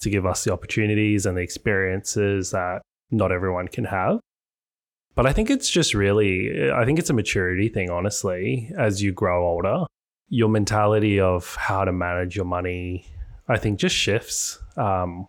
to 0.00 0.10
give 0.10 0.26
us 0.26 0.44
the 0.44 0.52
opportunities 0.52 1.26
and 1.26 1.36
the 1.36 1.42
experiences 1.42 2.50
that 2.52 2.82
not 3.10 3.32
everyone 3.32 3.68
can 3.68 3.84
have. 3.84 4.20
But 5.14 5.26
I 5.26 5.32
think 5.32 5.50
it's 5.50 5.68
just 5.68 5.94
really, 5.94 6.70
I 6.70 6.84
think 6.84 6.98
it's 6.98 7.10
a 7.10 7.14
maturity 7.14 7.68
thing, 7.68 7.90
honestly, 7.90 8.70
as 8.78 9.02
you 9.02 9.12
grow 9.12 9.44
older. 9.44 9.84
Your 10.28 10.48
mentality 10.48 11.18
of 11.18 11.56
how 11.56 11.84
to 11.84 11.92
manage 11.92 12.36
your 12.36 12.44
money, 12.44 13.04
I 13.48 13.58
think, 13.58 13.80
just 13.80 13.96
shifts. 13.96 14.60
Um, 14.76 15.26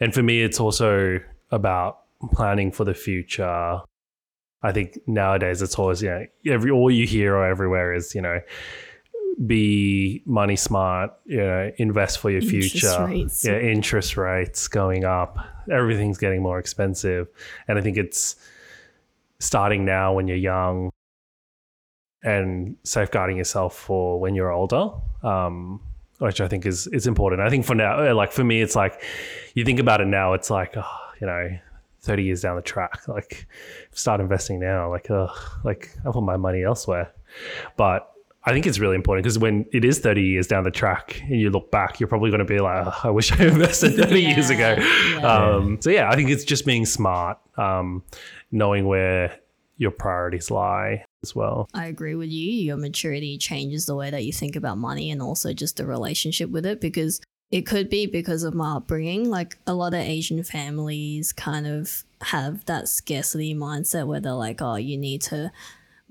and 0.00 0.12
for 0.12 0.22
me, 0.22 0.42
it's 0.42 0.58
also 0.58 1.20
about 1.52 2.00
planning 2.32 2.72
for 2.72 2.84
the 2.84 2.94
future. 2.94 3.80
I 4.62 4.72
think 4.72 4.98
nowadays 5.06 5.62
it's 5.62 5.78
always, 5.78 6.02
you 6.02 6.08
know, 6.08 6.26
every, 6.46 6.70
all 6.70 6.90
you 6.90 7.06
hear 7.06 7.36
or 7.36 7.46
everywhere 7.46 7.94
is, 7.94 8.16
you 8.16 8.22
know, 8.22 8.40
be 9.46 10.22
money 10.26 10.56
smart, 10.56 11.12
you 11.24 11.38
know, 11.38 11.72
invest 11.78 12.18
for 12.18 12.30
your 12.30 12.42
Interest 12.42 12.70
future. 12.70 13.06
rates. 13.06 13.44
Yeah, 13.44 13.58
interest 13.58 14.16
rates 14.16 14.68
going 14.68 15.04
up. 15.04 15.38
Everything's 15.70 16.18
getting 16.18 16.42
more 16.42 16.58
expensive. 16.58 17.28
And 17.68 17.78
I 17.78 17.82
think 17.82 17.96
it's 17.96 18.36
starting 19.38 19.84
now 19.84 20.14
when 20.14 20.28
you're 20.28 20.36
young 20.36 20.90
and 22.22 22.76
safeguarding 22.84 23.36
yourself 23.36 23.76
for 23.76 24.20
when 24.20 24.34
you're 24.34 24.52
older. 24.52 24.90
Um, 25.22 25.80
which 26.18 26.40
I 26.40 26.46
think 26.46 26.66
is 26.66 26.86
is 26.88 27.08
important. 27.08 27.42
I 27.42 27.50
think 27.50 27.64
for 27.64 27.74
now, 27.74 28.14
like 28.14 28.30
for 28.30 28.44
me, 28.44 28.62
it's 28.62 28.76
like 28.76 29.02
you 29.54 29.64
think 29.64 29.80
about 29.80 30.00
it 30.00 30.06
now. 30.06 30.34
It's 30.34 30.50
like 30.50 30.76
oh, 30.76 30.98
you 31.20 31.26
know, 31.26 31.58
thirty 32.00 32.22
years 32.22 32.42
down 32.42 32.54
the 32.54 32.62
track, 32.62 33.08
like 33.08 33.46
start 33.90 34.20
investing 34.20 34.60
now. 34.60 34.88
Like, 34.88 35.10
uh, 35.10 35.26
like 35.64 35.90
I 36.06 36.12
put 36.12 36.22
my 36.22 36.36
money 36.36 36.62
elsewhere. 36.62 37.12
But 37.76 38.11
I 38.44 38.52
think 38.52 38.66
it's 38.66 38.80
really 38.80 38.96
important 38.96 39.22
because 39.22 39.38
when 39.38 39.66
it 39.72 39.84
is 39.84 40.00
30 40.00 40.22
years 40.22 40.46
down 40.48 40.64
the 40.64 40.70
track 40.70 41.20
and 41.22 41.40
you 41.40 41.50
look 41.50 41.70
back, 41.70 42.00
you're 42.00 42.08
probably 42.08 42.30
going 42.30 42.40
to 42.40 42.44
be 42.44 42.58
like, 42.58 42.86
"Oh, 42.86 43.00
I 43.04 43.10
wish 43.10 43.30
I 43.32 43.46
invested 43.46 43.94
30 43.94 44.20
years 44.20 44.50
ago. 44.50 44.76
yeah. 44.78 45.20
Um, 45.20 45.80
so, 45.80 45.90
yeah, 45.90 46.10
I 46.10 46.16
think 46.16 46.30
it's 46.30 46.44
just 46.44 46.66
being 46.66 46.84
smart, 46.84 47.38
um, 47.56 48.02
knowing 48.50 48.86
where 48.86 49.38
your 49.76 49.92
priorities 49.92 50.50
lie 50.50 51.04
as 51.22 51.34
well. 51.34 51.68
I 51.72 51.86
agree 51.86 52.14
with 52.14 52.30
you. 52.30 52.52
Your 52.52 52.76
maturity 52.76 53.38
changes 53.38 53.86
the 53.86 53.94
way 53.94 54.10
that 54.10 54.24
you 54.24 54.32
think 54.32 54.56
about 54.56 54.78
money 54.78 55.10
and 55.10 55.22
also 55.22 55.52
just 55.52 55.76
the 55.76 55.86
relationship 55.86 56.50
with 56.50 56.66
it 56.66 56.80
because 56.80 57.20
it 57.50 57.62
could 57.62 57.90
be 57.90 58.06
because 58.06 58.42
of 58.42 58.54
my 58.54 58.76
upbringing. 58.76 59.28
Like 59.28 59.58
a 59.66 59.74
lot 59.74 59.94
of 59.94 60.00
Asian 60.00 60.42
families 60.42 61.32
kind 61.32 61.66
of 61.66 62.04
have 62.22 62.64
that 62.64 62.88
scarcity 62.88 63.54
mindset 63.54 64.06
where 64.06 64.20
they're 64.20 64.32
like, 64.32 64.62
oh, 64.62 64.76
you 64.76 64.96
need 64.96 65.22
to 65.22 65.52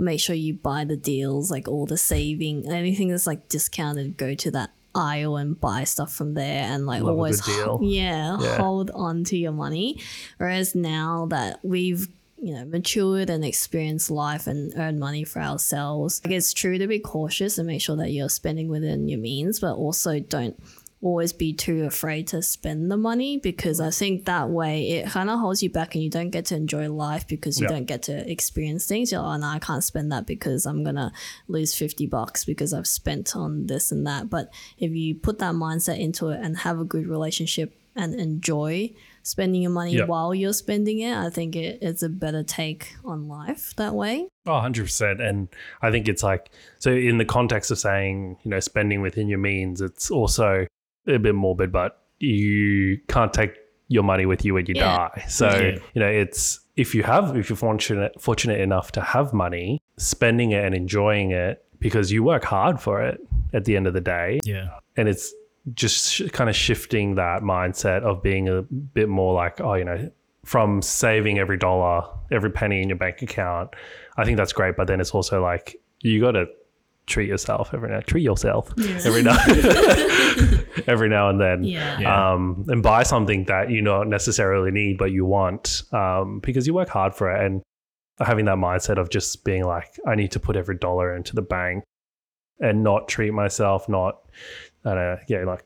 make 0.01 0.20
sure 0.20 0.36
you 0.36 0.53
buy 0.55 0.84
the 0.84 0.98
deals, 0.98 1.50
like 1.51 1.67
all 1.67 1.86
the 1.86 1.98
saving, 1.98 2.70
anything 2.72 3.10
that's 3.10 3.27
like 3.27 3.48
discounted, 3.50 4.17
go 4.17 4.34
to 4.36 4.51
that 4.51 4.72
aisle 4.93 5.38
and 5.38 5.60
buy 5.62 5.86
stuff 5.86 6.13
from 6.13 6.34
there 6.34 6.63
and 6.65 6.86
like 6.86 7.01
Love 7.01 7.15
always 7.15 7.39
deal. 7.46 7.79
yeah, 7.81 8.38
Yeah. 8.41 8.58
hold 8.58 8.91
on 8.91 9.24
to 9.25 9.38
your 9.38 9.53
money 9.53 9.98
whereas 10.38 10.75
now 10.75 11.27
that 11.29 11.62
we've 11.63 12.10
you 12.38 12.53
know 12.53 12.65
matured 12.65 13.29
and 13.29 13.46
experienced 13.46 14.12
life 14.12 14.48
and 14.48 14.74
earned 14.75 15.00
money 15.00 15.24
for 15.24 15.39
ourselves 15.41 16.20
like 16.25 16.34
it's 16.34 16.51
true 16.53 16.77
to 16.77 16.88
be 16.88 17.00
cautious 17.00 17.58
and 17.58 17.67
make 17.67 17.79
sure 17.81 17.96
that 17.96 18.10
you're 18.12 18.27
spending 18.27 18.67
within 18.67 19.08
your 19.08 19.20
means 19.20 19.62
but 19.62 19.75
also 19.75 20.20
don't 20.20 20.62
always 21.01 21.34
be 21.34 21.51
too 21.51 21.84
afraid 21.86 22.27
to 22.27 22.41
spend 22.43 22.91
the 22.91 22.98
money 22.98 23.38
because 23.38 23.79
I 23.79 23.89
think 23.89 24.25
that 24.25 24.50
way 24.50 24.89
it 24.91 25.10
kind 25.10 25.29
of 25.31 25.39
holds 25.39 25.63
you 25.63 25.70
back 25.70 25.96
and 25.96 26.03
you 26.03 26.12
don't 26.12 26.29
get 26.29 26.46
to 26.48 26.55
enjoy 26.55 26.91
life 26.91 27.27
because 27.27 27.60
you 27.60 27.65
Yeah. 27.65 27.72
don't 27.74 27.86
get 27.86 28.03
to 28.03 28.31
experience 28.31 28.86
things. 28.86 29.12
You're 29.12 29.22
like, 29.22 29.38
oh, 29.38 29.41
no, 29.41 29.48
I 29.48 29.60
can't 29.60 29.84
spend 29.84 30.12
that 30.12 30.27
because 30.27 30.67
I'm 30.67 30.84
going 30.84 30.98
to 30.98 31.12
lose 31.48 31.74
50 31.74 32.05
bucks 32.05 32.46
because 32.46 32.72
I've 32.72 32.86
spent 32.88 33.36
on 33.36 33.65
this 33.65 33.91
and 33.91 34.05
that. 34.05 34.29
But 34.29 34.53
if 34.77 34.91
you 34.91 35.15
put 35.15 35.39
that 35.39 35.55
mindset 35.55 36.00
into 36.00 36.29
it 36.29 36.39
and 36.41 36.55
have 36.60 36.79
a 36.79 36.86
good 36.86 37.08
relationship 37.08 37.74
and 37.96 38.13
enjoy 38.13 38.93
spending 39.24 39.63
your 39.63 39.72
money 39.72 39.96
Yeah. 39.96 40.05
while 40.05 40.34
you're 40.36 40.53
spending 40.53 41.00
it, 41.00 41.15
I 41.17 41.29
think 41.31 41.55
it, 41.55 41.79
it's 41.81 42.03
a 42.03 42.10
better 42.10 42.43
take 42.43 42.93
on 43.03 43.27
life 43.27 43.74
that 43.77 43.96
way. 43.96 44.27
Oh, 44.46 44.51
100%. 44.51 45.20
And 45.20 45.48
I 45.81 45.89
think 45.91 46.08
it's 46.08 46.22
like, 46.24 46.51
so 46.79 46.91
in 46.91 47.17
the 47.17 47.25
context 47.25 47.72
of 47.72 47.79
saying, 47.79 48.38
you 48.43 48.51
know, 48.51 48.60
spending 48.60 49.01
within 49.01 49.27
your 49.27 49.39
means, 49.39 49.81
it's 49.81 50.10
also 50.12 50.67
a 51.08 51.17
bit 51.17 51.36
morbid, 51.36 51.72
but 51.72 52.00
you 52.20 53.00
can't 53.08 53.34
take 53.34 53.53
your 53.88 54.03
money 54.03 54.25
with 54.25 54.46
you 54.46 54.53
when 54.53 54.65
you 54.67 54.74
Yeah. 54.75 54.98
die. 54.98 55.24
So, 55.27 55.50
Yeah. 55.50 55.77
you 55.93 56.00
know, 56.01 56.08
it's, 56.08 56.60
if 56.77 56.96
you 56.96 57.03
have, 57.03 57.36
if 57.36 57.50
you're 57.50 57.58
fortunate, 57.58 58.20
fortunate 58.22 58.60
enough 58.62 58.91
to 58.93 59.01
have 59.01 59.34
money, 59.34 59.81
spending 59.98 60.51
it 60.51 60.63
and 60.63 60.74
enjoying 60.74 61.31
it 61.31 61.63
because 61.79 62.12
you 62.12 62.24
work 62.24 62.43
hard 62.46 62.79
for 62.79 63.01
it 63.01 63.20
at 63.53 63.65
the 63.65 63.75
end 63.75 63.88
of 63.88 63.93
the 63.93 64.01
day. 64.01 64.39
Yeah. 64.46 64.70
And 64.96 65.10
it's 65.10 65.34
just 65.74 66.13
sh- 66.13 66.22
kind 66.31 66.50
of 66.50 66.55
shifting 66.55 67.15
that 67.15 67.41
mindset 67.41 68.03
of 68.03 68.24
being 68.24 68.48
a 68.48 68.62
bit 68.62 69.10
more 69.10 69.34
like, 69.34 69.60
oh, 69.60 69.74
you 69.74 69.84
know, 69.84 70.10
from 70.46 70.81
saving 70.81 71.38
every 71.38 71.58
dollar, 71.58 72.03
every 72.31 72.50
penny 72.50 72.81
in 72.81 72.89
your 72.89 72.98
bank 72.98 73.22
account. 73.22 73.70
I 74.17 74.24
think 74.25 74.38
that's 74.38 74.53
great, 74.53 74.75
but 74.77 74.88
then 74.88 75.00
it's 75.01 75.12
also 75.12 75.41
like 75.41 75.75
you 76.01 76.20
got 76.22 76.31
to 76.31 76.46
treat 77.08 77.27
yourself 77.27 77.72
every 77.74 77.89
now, 77.89 78.00
treat 78.01 78.24
yourself 78.24 78.74
every 78.79 79.24
now, 79.24 79.38
every 80.88 81.10
now 81.10 81.29
and 81.29 81.39
then. 81.39 81.63
Yeah. 81.63 82.00
Yeah. 82.00 82.34
Um, 82.34 82.65
and 82.67 82.81
buy 82.81 83.03
something 83.03 83.46
that 83.46 83.70
you 83.70 83.81
don't 83.84 84.10
necessarily 84.10 84.72
need, 84.72 84.98
but 84.98 85.12
you 85.12 85.25
want 85.25 85.84
um, 85.91 86.39
because 86.39 86.67
you 86.67 86.74
work 86.74 86.89
hard 86.89 87.13
for 87.13 87.31
it. 87.31 87.46
And 87.46 87.62
having 88.20 88.46
that 88.46 88.58
mindset 88.58 88.98
of 88.98 89.10
just 89.10 89.43
being 89.43 89.65
like, 89.65 90.00
I 90.05 90.15
need 90.15 90.31
to 90.31 90.39
put 90.39 90.55
every 90.55 90.77
dollar 90.77 91.15
into 91.15 91.36
the 91.36 91.41
bank 91.41 91.84
and 92.60 92.84
not 92.84 93.08
treat 93.08 93.31
myself, 93.31 93.89
not, 93.89 94.22
I 94.86 94.89
don't 94.89 94.98
know, 94.98 95.17
yeah, 95.27 95.43
like 95.43 95.65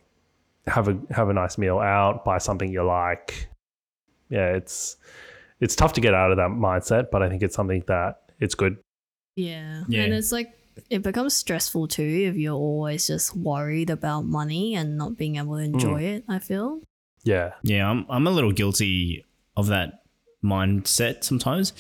have 0.67 0.87
a 0.87 0.97
have 1.11 1.29
a 1.29 1.33
nice 1.33 1.57
meal 1.57 1.79
out, 1.79 2.25
buy 2.25 2.37
something 2.37 2.71
you 2.71 2.83
like. 2.83 3.49
Yeah, 4.29 4.53
it's 4.55 4.97
it's 5.59 5.75
tough 5.75 5.93
to 5.93 6.01
get 6.01 6.13
out 6.13 6.31
of 6.31 6.37
that 6.37 6.49
mindset, 6.49 7.11
but 7.11 7.21
I 7.21 7.29
think 7.29 7.43
it's 7.43 7.55
something 7.55 7.83
that 7.87 8.21
it's 8.39 8.55
good. 8.55 8.77
Yeah. 9.35 9.83
Yeah. 9.87 10.03
And 10.03 10.13
it's 10.13 10.31
like 10.31 10.57
it 10.89 11.01
becomes 11.01 11.33
stressful 11.33 11.87
too 11.87 12.03
if 12.03 12.35
you're 12.35 12.53
always 12.53 13.07
just 13.07 13.35
worried 13.35 13.89
about 13.89 14.25
money 14.25 14.75
and 14.75 14.97
not 14.97 15.17
being 15.17 15.37
able 15.37 15.57
to 15.57 15.65
hmm. 15.65 15.73
enjoy 15.73 16.01
it, 16.01 16.23
I 16.27 16.39
feel. 16.39 16.81
Yeah, 17.23 17.53
Yeah, 17.63 17.89
I'm 17.89 18.05
I'm 18.09 18.27
a 18.27 18.31
little 18.31 18.51
guilty 18.51 19.25
of 19.57 19.67
that 19.67 20.03
mindset 20.43 21.23
sometimes 21.23 21.73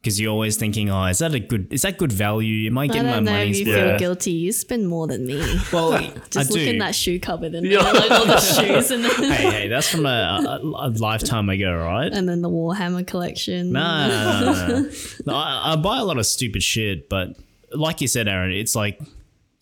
because 0.00 0.18
you're 0.20 0.30
always 0.32 0.56
thinking, 0.56 0.90
oh, 0.90 1.04
is 1.04 1.18
that 1.18 1.34
a 1.34 1.40
good 1.40 1.72
is 1.72 1.82
that 1.82 1.98
good 1.98 2.12
value? 2.12 2.68
Am 2.68 2.78
I 2.78 2.84
I 2.84 2.86
getting 2.86 3.02
my 3.04 3.12
don't 3.14 3.24
know 3.24 3.32
if 3.32 3.38
money's 3.38 3.60
you 3.60 3.66
Yeah. 3.66 3.90
feel 3.90 3.98
guilty. 3.98 4.30
You 4.32 4.52
spend 4.52 4.88
more 4.88 5.06
than 5.06 5.26
me. 5.26 5.38
well? 5.72 5.98
Just 6.30 6.36
I 6.36 6.42
look 6.42 6.60
do. 6.60 6.70
in 6.70 6.78
that 6.78 6.94
shoe 6.94 7.20
cupboard 7.20 7.54
and 7.54 7.70
there 7.70 7.78
are 7.78 7.94
like 7.94 8.10
all 8.10 8.26
the 8.26 8.40
shoes 8.40 8.90
and 8.90 9.04
then, 9.04 9.32
hey, 9.32 9.50
hey, 9.50 9.68
that's 9.68 9.90
from 9.90 10.06
a, 10.06 10.08
a, 10.08 10.86
a 10.86 10.88
lifetime 10.88 11.48
ago, 11.48 11.76
right? 11.76 12.12
and 12.12 12.28
then 12.28 12.42
the 12.42 12.50
Warhammer 12.50 13.06
collection. 13.06 13.72
No, 13.72 14.48
no. 14.68 14.90
No, 15.26 15.34
I, 15.34 15.72
I 15.72 15.76
buy 15.76 15.98
a 15.98 16.04
lot 16.04 16.18
of 16.18 16.26
stupid 16.26 16.62
shit, 16.62 17.08
but 17.08 17.36
like 17.72 18.00
you 18.00 18.08
said, 18.08 18.28
Aaron, 18.28 18.52
it's 18.52 18.74
like 18.76 19.00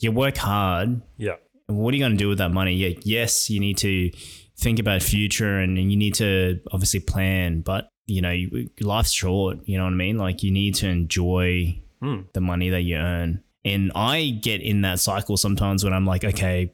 you 0.01 0.13
work 0.13 0.37
hard. 0.37 1.03
yeah, 1.17 1.37
What 1.67 1.93
are 1.93 1.97
you 1.97 2.03
going 2.03 2.13
to 2.13 2.19
do 2.19 2.29
with 2.29 2.39
that 2.39 2.51
money? 2.53 2.75
Yeah, 2.75 2.99
yes, 3.03 3.51
you 3.51 3.61
need 3.61 3.79
to 3.79 4.11
think 4.57 4.79
about 4.79 5.03
future 5.03 5.59
and, 5.59 5.77
you 5.79 5.97
need 5.97 6.15
to 6.15 6.61
obviously 6.73 7.01
plan, 7.01 7.61
but 7.61 7.89
you 8.07 8.23
know, 8.23 8.31
you, 8.31 8.71
life's 8.81 9.13
short. 9.13 9.59
You 9.67 9.77
know 9.79 9.85
what 9.85 9.93
I 9.93 9.97
mean? 9.97 10.17
Like 10.19 10.43
you 10.43 10.51
need 10.51 10.75
to 10.77 10.89
enjoy 10.89 11.83
Hmm. 12.01 12.21
the 12.33 12.41
money 12.41 12.71
that 12.71 12.83
you 12.83 12.97
earn. 12.97 13.43
And 13.65 13.91
I 13.95 14.39
get 14.41 14.61
in 14.63 14.83
that 14.83 15.01
cycle 15.01 15.37
sometimes 15.37 15.83
when 15.85 15.93
I'm 15.93 16.07
like, 16.07 16.25
okay, 16.25 16.71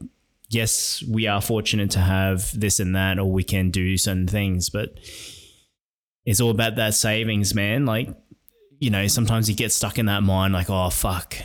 yes, 0.50 1.02
we 1.10 1.26
are 1.26 1.40
fortunate 1.40 1.90
to 1.92 1.98
have 1.98 2.50
this 2.58 2.78
and 2.78 2.94
that, 2.94 3.18
or 3.18 3.32
we 3.32 3.42
can 3.42 3.70
do 3.70 3.96
certain 3.96 4.28
things, 4.28 4.68
but 4.68 4.94
it's 6.26 6.40
all 6.40 6.50
about 6.50 6.76
that 6.76 6.94
savings, 6.94 7.54
man. 7.54 7.84
Like, 7.86 8.14
you 8.84 8.90
know, 8.90 9.06
sometimes 9.06 9.48
you 9.48 9.56
get 9.56 9.72
stuck 9.72 9.98
in 9.98 10.06
that 10.06 10.22
mind, 10.22 10.52
like, 10.52 10.68
oh 10.68 10.90
fuck, 10.90 11.36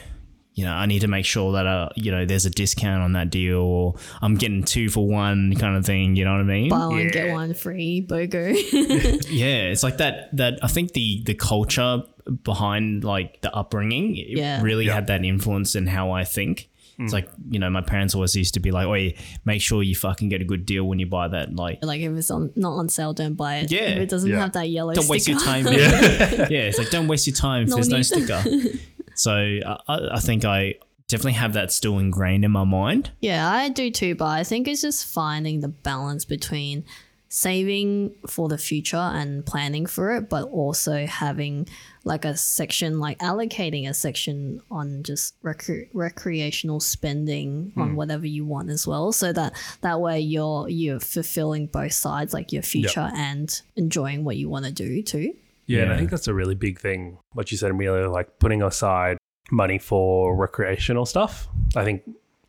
you 0.53 0.65
know, 0.65 0.73
I 0.73 0.85
need 0.87 0.99
to 0.99 1.07
make 1.07 1.25
sure 1.25 1.53
that 1.53 1.65
uh, 1.65 1.89
you 1.95 2.11
know, 2.11 2.25
there's 2.25 2.45
a 2.45 2.49
discount 2.49 3.01
on 3.01 3.13
that 3.13 3.29
deal, 3.29 3.59
or 3.61 3.95
I'm 4.21 4.35
getting 4.35 4.63
two 4.63 4.89
for 4.89 5.07
one 5.07 5.55
kind 5.55 5.77
of 5.77 5.85
thing. 5.85 6.17
You 6.17 6.25
know 6.25 6.31
what 6.33 6.41
I 6.41 6.43
mean? 6.43 6.69
Buy 6.69 6.85
one 6.87 7.07
get 7.07 7.31
one 7.31 7.53
free, 7.53 8.05
BOGO. 8.05 9.29
Yeah, 9.29 9.71
it's 9.71 9.83
like 9.83 9.97
that. 9.97 10.35
That 10.35 10.59
I 10.61 10.67
think 10.67 10.91
the 10.93 11.23
the 11.25 11.33
culture 11.33 12.03
behind 12.43 13.03
like 13.03 13.41
the 13.41 13.53
upbringing 13.55 14.15
Yeah. 14.15 14.61
really 14.61 14.85
had 14.87 15.07
that 15.07 15.23
influence 15.25 15.75
in 15.75 15.87
how 15.87 16.11
I 16.11 16.23
think. 16.25 16.68
Mm. 16.99 17.03
It's 17.05 17.13
like 17.13 17.29
you 17.49 17.59
know, 17.59 17.69
my 17.69 17.81
parents 17.81 18.13
always 18.13 18.35
used 18.35 18.55
to 18.55 18.59
be 18.59 18.71
like, 18.71 18.85
"Oh, 18.87 19.17
make 19.45 19.61
sure 19.61 19.81
you 19.83 19.95
fucking 19.95 20.27
get 20.29 20.41
a 20.41 20.45
good 20.45 20.65
deal 20.65 20.83
when 20.83 20.99
you 20.99 21.05
buy 21.05 21.27
that." 21.29 21.55
Like, 21.55 21.79
like 21.83 22.01
if 22.01 22.11
it's 22.17 22.29
on 22.29 22.51
not 22.55 22.73
on 22.73 22.89
sale, 22.89 23.13
don't 23.13 23.35
buy 23.35 23.57
it. 23.57 23.71
Yeah. 23.71 23.81
If 23.81 23.97
it 23.99 24.09
doesn't 24.09 24.29
Yeah. 24.29 24.39
have 24.39 24.51
that 24.53 24.69
yellow 24.69 24.93
don't 24.93 25.07
waste 25.07 25.27
your 25.27 25.39
time. 25.39 25.65
Yeah, 25.69 26.47
yeah. 26.49 26.59
It's 26.67 26.77
like 26.77 26.89
don't 26.89 27.07
waste 27.07 27.25
your 27.27 27.35
time 27.35 27.63
if 27.63 27.69
No 27.69 27.75
there's 27.75 27.89
no 27.89 27.97
need. 27.97 28.03
sticker. 28.03 28.43
so 29.15 29.31
I, 29.33 29.77
I 29.87 30.15
I 30.15 30.19
think 30.19 30.43
I 30.45 30.75
definitely 31.07 31.33
have 31.33 31.53
that 31.53 31.71
still 31.71 31.97
ingrained 31.99 32.43
in 32.45 32.51
my 32.51 32.63
mind. 32.65 33.11
Yeah, 33.21 33.49
I 33.49 33.69
do 33.69 33.89
too, 33.91 34.15
but 34.15 34.25
I 34.27 34.43
think 34.43 34.67
it's 34.67 34.81
just 34.81 35.05
finding 35.07 35.61
the 35.61 35.67
balance 35.69 36.25
between 36.25 36.83
saving 37.29 38.11
for 38.27 38.49
the 38.49 38.57
future 38.57 38.97
and 38.97 39.45
planning 39.45 39.85
for 39.85 40.11
it, 40.15 40.29
but 40.29 40.45
also 40.45 41.05
having 41.05 41.67
like 42.03 42.25
a 42.25 42.35
section, 42.35 42.99
like 42.99 43.19
allocating 43.19 43.87
a 43.87 43.93
section 43.93 44.61
on 44.71 45.03
just 45.03 45.41
recre- 45.43 45.87
recreational 45.93 46.79
spending 46.79 47.71
on 47.77 47.89
hmm. 47.89 47.95
whatever 47.95 48.25
you 48.25 48.45
want 48.45 48.69
as 48.69 48.87
well, 48.87 49.11
so 49.11 49.31
that 49.31 49.53
that 49.81 50.01
way 50.01 50.19
you're 50.19 50.67
you're 50.67 50.99
fulfilling 50.99 51.67
both 51.67 51.93
sides, 51.93 52.33
like 52.33 52.51
your 52.51 52.63
future 52.63 53.11
and 53.13 53.61
enjoying 53.75 54.23
what 54.23 54.35
you 54.35 54.49
want 54.49 54.65
to 54.65 54.71
do 54.71 55.01
too. 55.03 55.33
Yeah, 55.67 55.83
and 55.83 55.93
I 55.93 55.97
think 55.97 56.09
that's 56.09 56.27
a 56.27 56.33
really 56.33 56.55
big 56.55 56.79
thing. 56.79 57.19
What 57.33 57.51
you 57.51 57.57
said, 57.57 57.69
Amelia, 57.69 58.09
like 58.09 58.39
putting 58.39 58.63
aside 58.63 59.19
money 59.51 59.77
for 59.77 60.35
recreational 60.35 61.05
stuff. 61.05 61.47
I 61.75 61.83
think 61.83 62.01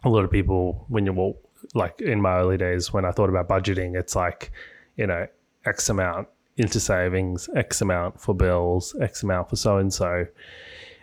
a 0.05 0.09
lot 0.09 0.25
of 0.25 0.31
people, 0.31 0.87
when 0.89 1.05
you 1.05 1.13
well, 1.13 1.37
like 1.75 2.01
in 2.01 2.21
my 2.21 2.37
early 2.39 2.57
days, 2.57 2.93
when 2.93 3.05
I 3.05 3.11
thought 3.13 3.29
about 3.29 3.49
budgeting, 3.49 3.99
it's 3.99 4.17
like, 4.17 4.51
you 4.97 5.07
know, 5.07 5.27
X 5.65 5.89
amount 5.89 6.29
into 6.57 6.81
savings, 6.81 7.49
X 7.55 7.81
amount 7.81 8.21
for 8.21 8.35
bills, 8.35 8.95
X 9.01 9.23
amount 9.23 9.49
for 9.51 9.57
so 9.57 9.77
and 9.79 9.93
so. 9.93 10.27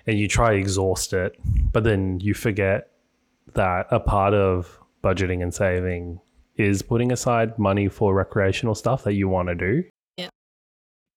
And 0.06 0.18
you 0.20 0.28
try 0.28 0.54
exhaust 0.54 1.14
it, 1.14 1.40
but 1.72 1.84
then 1.84 2.20
you 2.20 2.34
forget 2.34 2.92
that 3.54 3.88
a 3.92 4.00
part 4.00 4.34
of 4.34 4.80
budgeting 5.04 5.42
and 5.42 5.54
saving 5.54 6.20
is 6.56 6.82
putting 6.82 7.12
aside 7.12 7.58
money 7.60 7.88
for 7.88 8.14
recreational 8.14 8.74
stuff 8.76 9.04
that 9.04 9.14
you 9.14 9.28
want 9.30 9.48
to 9.50 9.56
do. 9.56 9.84
Yeah. 10.18 10.30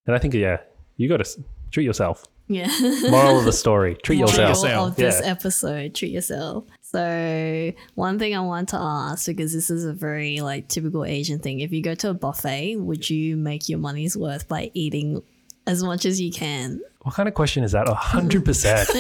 And 0.07 0.15
I 0.15 0.19
think, 0.19 0.35
yeah, 0.35 0.59
you 0.97 1.09
got 1.09 1.25
to 1.25 1.43
treat 1.71 1.85
yourself. 1.85 2.25
Yeah. 2.49 2.67
Moral 3.09 3.39
of 3.39 3.45
the 3.45 3.53
story: 3.65 3.95
treat 4.03 4.19
yourself. 4.19 4.49
yourself. 4.49 4.89
of 4.91 4.97
this 4.97 5.21
Yeah. 5.23 5.31
episode 5.31 5.95
treat 5.95 6.11
yourself 6.11 6.65
so 6.93 7.73
one 7.95 8.19
thing 8.19 8.35
i 8.35 8.41
want 8.41 8.69
to 8.71 8.77
ask 8.77 9.27
because 9.27 9.53
this 9.53 9.71
is 9.71 9.85
a 9.85 9.93
very 9.93 10.41
like 10.41 10.69
typical 10.69 11.05
asian 11.05 11.39
thing 11.39 11.61
if 11.61 11.73
you 11.73 11.83
go 11.83 11.95
to 11.95 12.11
a 12.11 12.15
buffet 12.15 12.77
would 12.77 13.09
you 13.09 13.37
make 13.37 13.69
your 13.69 13.79
money's 13.79 14.17
worth 14.17 14.49
by 14.49 14.71
eating 14.75 15.23
as 15.67 15.83
much 15.83 16.05
as 16.05 16.21
you 16.21 16.33
can 16.33 16.81
What 17.03 17.15
kind 17.15 17.29
of 17.29 17.35
question 17.35 17.65
is 17.65 17.73
that? 17.73 17.89
A 17.89 17.95
hundred 17.95 18.45
percent. 18.45 18.89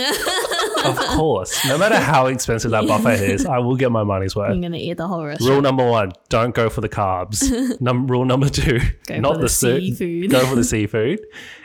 Of 0.83 0.97
course. 0.97 1.63
No 1.67 1.77
matter 1.77 1.97
how 1.99 2.27
expensive 2.29 2.71
that 2.71 2.87
buffet 2.87 3.21
is, 3.23 3.45
I 3.45 3.59
will 3.59 3.77
get 3.77 3.91
my 3.93 4.03
money's 4.03 4.35
worth. 4.35 4.51
i'm 4.51 4.63
gonna 4.63 4.79
eat 4.79 4.97
the 4.97 5.07
whole 5.07 5.27
restaurant 5.27 5.51
Rule 5.53 5.61
number 5.61 5.87
one: 5.87 6.13
don't 6.31 6.55
go 6.55 6.71
for 6.71 6.81
the 6.81 6.89
carbs. 6.89 7.43
Num- 7.83 8.07
rule 8.07 8.25
number 8.25 8.49
two: 8.49 8.79
Go 9.07 9.19
not 9.21 9.33
for 9.33 9.37
the, 9.39 9.43
the 9.43 9.49
su- 9.51 9.79
seafood. 9.81 10.31
Go 10.31 10.41
for 10.47 10.55
the 10.55 10.65
seafood 10.65 11.21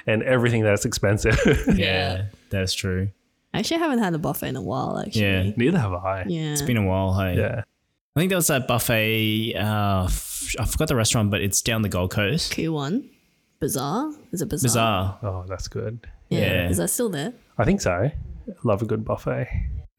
and 0.05 0.21
everything 0.23 0.63
that's 0.63 0.83
expensive. 0.83 1.37
Yeah, 1.75 2.25
that's 2.49 2.73
true. 2.73 3.07
I 3.55 3.59
actually 3.59 3.77
haven't 3.79 3.99
had 3.99 4.13
a 4.13 4.17
buffet 4.19 4.47
in 4.49 4.55
a 4.55 4.61
while 4.61 4.99
actually 4.99 5.21
Yeah, 5.21 5.51
Neither 5.55 5.79
have 5.79 5.93
I. 5.93 6.25
yeah 6.27 6.51
it's 6.51 6.61
been 6.61 6.77
a 6.77 6.85
while. 6.85 7.17
Hey, 7.19 7.37
Yeah. 7.37 7.63
I 8.15 8.19
think 8.19 8.29
there 8.29 8.37
was 8.37 8.47
that 8.47 8.67
buffet. 8.67 9.55
Uh, 9.55 10.05
f- 10.05 10.55
I 10.59 10.65
forgot 10.65 10.87
the 10.87 10.95
restaurant, 10.95 11.31
but 11.31 11.41
it's 11.41 11.61
down 11.61 11.81
the 11.81 11.89
Gold 11.89 12.11
Coast. 12.11 12.53
q1 12.53 13.09
bazaar 13.59 14.11
is 14.31 14.41
it 14.41 14.49
bazaar 14.49 14.65
Bizarre. 14.67 15.19
Oh, 15.23 15.45
that's 15.47 15.67
good. 15.67 16.05
yeah. 16.29 16.39
Yeah. 16.39 16.69
is 16.69 16.77
that 16.77 16.89
still 16.89 17.09
there 17.09 17.33
I 17.57 17.63
think 17.65 17.81
so. 17.81 18.11
Love 18.63 18.81
a 18.81 18.85
good 18.85 19.03
buffet. 19.05 19.47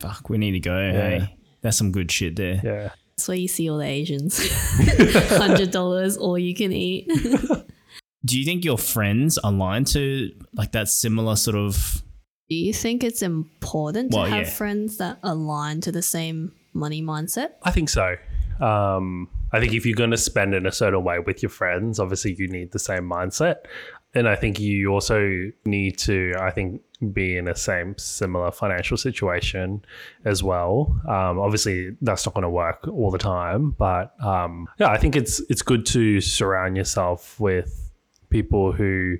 Fuck, 0.00 0.28
we 0.30 0.38
need 0.38 0.52
to 0.52 0.60
go. 0.60 0.76
Hey, 0.76 1.36
that's 1.62 1.76
some 1.78 1.90
good 1.90 2.10
shit 2.12 2.36
there. 2.36 2.60
Yeah. 2.62 2.90
that's 3.16 3.28
where 3.28 3.36
you 3.36 3.48
see 3.48 3.68
all 3.70 3.78
the 3.78 3.86
asians 3.86 4.38
hundred 5.38 5.70
dollars 5.70 6.16
all 6.16 6.38
you 6.38 6.54
can 6.54 6.72
eat 6.72 7.08
Do 8.24 8.38
you 8.38 8.44
think 8.44 8.64
your 8.64 8.76
friends 8.78 9.38
align 9.44 9.84
to 9.86 10.32
like 10.54 10.72
that 10.72 10.88
similar 10.88 11.36
sort 11.36 11.56
of? 11.56 12.02
Do 12.48 12.54
you 12.54 12.72
think 12.72 13.02
it's 13.02 13.22
important 13.22 14.12
Well, 14.12 14.24
to 14.24 14.30
have 14.30 14.46
yeah. 14.46 14.50
friends 14.52 14.98
that 14.98 15.18
align 15.22 15.80
to 15.82 15.92
the 15.92 16.02
same 16.02 16.52
money 16.72 17.02
mindset? 17.02 17.52
I 17.62 17.72
think 17.72 17.88
so. 17.88 18.16
Um, 18.60 19.28
I 19.52 19.60
think 19.60 19.72
if 19.74 19.84
you're 19.84 19.96
going 19.96 20.12
to 20.12 20.16
spend 20.16 20.54
in 20.54 20.66
a 20.66 20.72
certain 20.72 21.02
way 21.02 21.18
with 21.18 21.42
your 21.42 21.50
friends, 21.50 21.98
obviously 21.98 22.34
you 22.38 22.48
need 22.48 22.72
the 22.72 22.78
same 22.78 23.08
mindset. 23.08 23.56
And 24.14 24.28
I 24.28 24.36
think 24.36 24.58
you 24.60 24.88
also 24.88 25.50
need 25.64 25.98
to, 25.98 26.34
I 26.40 26.50
think, 26.50 26.80
be 27.12 27.36
in 27.36 27.48
a 27.48 27.54
same 27.54 27.98
similar 27.98 28.50
financial 28.50 28.96
situation 28.96 29.84
as 30.24 30.42
well. 30.42 30.98
Um, 31.06 31.38
obviously, 31.38 31.96
that's 32.00 32.24
not 32.24 32.34
going 32.34 32.42
to 32.42 32.50
work 32.50 32.88
all 32.88 33.10
the 33.10 33.18
time, 33.18 33.72
but 33.72 34.14
um, 34.24 34.68
yeah, 34.78 34.88
I 34.88 34.96
think 34.96 35.16
it's 35.16 35.40
it's 35.50 35.60
good 35.60 35.84
to 35.86 36.22
surround 36.22 36.78
yourself 36.78 37.38
with 37.38 37.92
people 38.30 38.72
who 38.72 39.18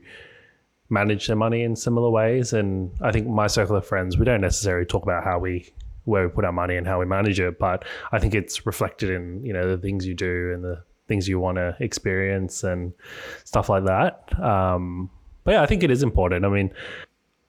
manage 0.88 1.26
their 1.26 1.36
money 1.36 1.62
in 1.62 1.74
similar 1.76 2.10
ways. 2.10 2.52
And 2.52 2.90
I 3.00 3.10
think 3.12 3.26
my 3.28 3.46
circle 3.46 3.76
of 3.76 3.86
friends, 3.86 4.16
we 4.18 4.24
don't 4.24 4.40
necessarily 4.40 4.86
talk 4.86 5.02
about 5.02 5.24
how 5.24 5.38
we 5.38 5.72
where 6.04 6.28
we 6.28 6.32
put 6.32 6.44
our 6.44 6.52
money 6.52 6.76
and 6.76 6.86
how 6.86 7.00
we 7.00 7.04
manage 7.06 7.40
it, 7.40 7.58
but 7.58 7.84
I 8.12 8.20
think 8.20 8.32
it's 8.34 8.64
reflected 8.64 9.10
in 9.10 9.44
you 9.44 9.52
know 9.52 9.68
the 9.68 9.78
things 9.78 10.06
you 10.06 10.14
do 10.14 10.52
and 10.54 10.62
the 10.62 10.82
things 11.08 11.26
you 11.28 11.40
want 11.40 11.56
to 11.56 11.76
experience 11.80 12.62
and 12.64 12.92
stuff 13.44 13.68
like 13.68 13.84
that. 13.86 14.38
Um, 14.40 15.10
but 15.44 15.52
yeah, 15.52 15.62
I 15.62 15.66
think 15.66 15.82
it 15.82 15.90
is 15.90 16.02
important. 16.04 16.44
I 16.44 16.48
mean, 16.48 16.70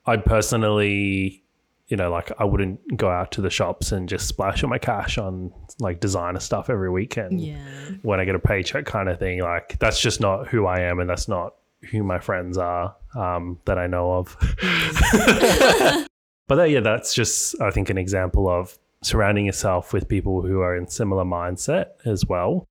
I 0.06 0.16
personally, 0.16 1.42
you 1.88 1.96
know, 1.96 2.10
like 2.10 2.30
I 2.38 2.44
wouldn't 2.44 2.96
go 2.96 3.08
out 3.08 3.30
to 3.32 3.40
the 3.40 3.50
shops 3.50 3.92
and 3.92 4.08
just 4.08 4.26
splash 4.28 4.62
all 4.62 4.70
my 4.70 4.78
cash 4.78 5.18
on 5.18 5.52
like 5.80 6.00
designer 6.00 6.40
stuff 6.40 6.68
every 6.70 6.90
weekend 6.90 7.40
Yeah. 7.40 7.58
when 8.02 8.18
I 8.20 8.24
get 8.24 8.34
a 8.34 8.38
paycheck 8.40 8.86
kind 8.86 9.08
of 9.08 9.18
thing. 9.18 9.40
Like 9.40 9.78
that's 9.78 10.00
just 10.00 10.20
not 10.20 10.48
who 10.48 10.66
I 10.66 10.80
am 10.80 10.98
and 11.00 11.08
that's 11.08 11.28
not 11.28 11.54
who 11.90 12.02
my 12.02 12.18
friends 12.18 12.58
are 12.58 12.94
um, 13.14 13.58
that 13.64 13.78
I 13.78 13.86
know 13.86 14.12
of. 14.12 14.36
but 16.48 16.56
that, 16.56 16.70
yeah, 16.70 16.80
that's 16.80 17.14
just 17.14 17.60
I 17.60 17.70
think 17.70 17.90
an 17.90 17.98
example 17.98 18.48
of 18.48 18.78
surrounding 19.02 19.46
yourself 19.46 19.92
with 19.92 20.08
people 20.08 20.42
who 20.42 20.60
are 20.60 20.76
in 20.76 20.88
similar 20.88 21.24
mindset 21.24 21.90
as 22.04 22.26
well. 22.26 22.66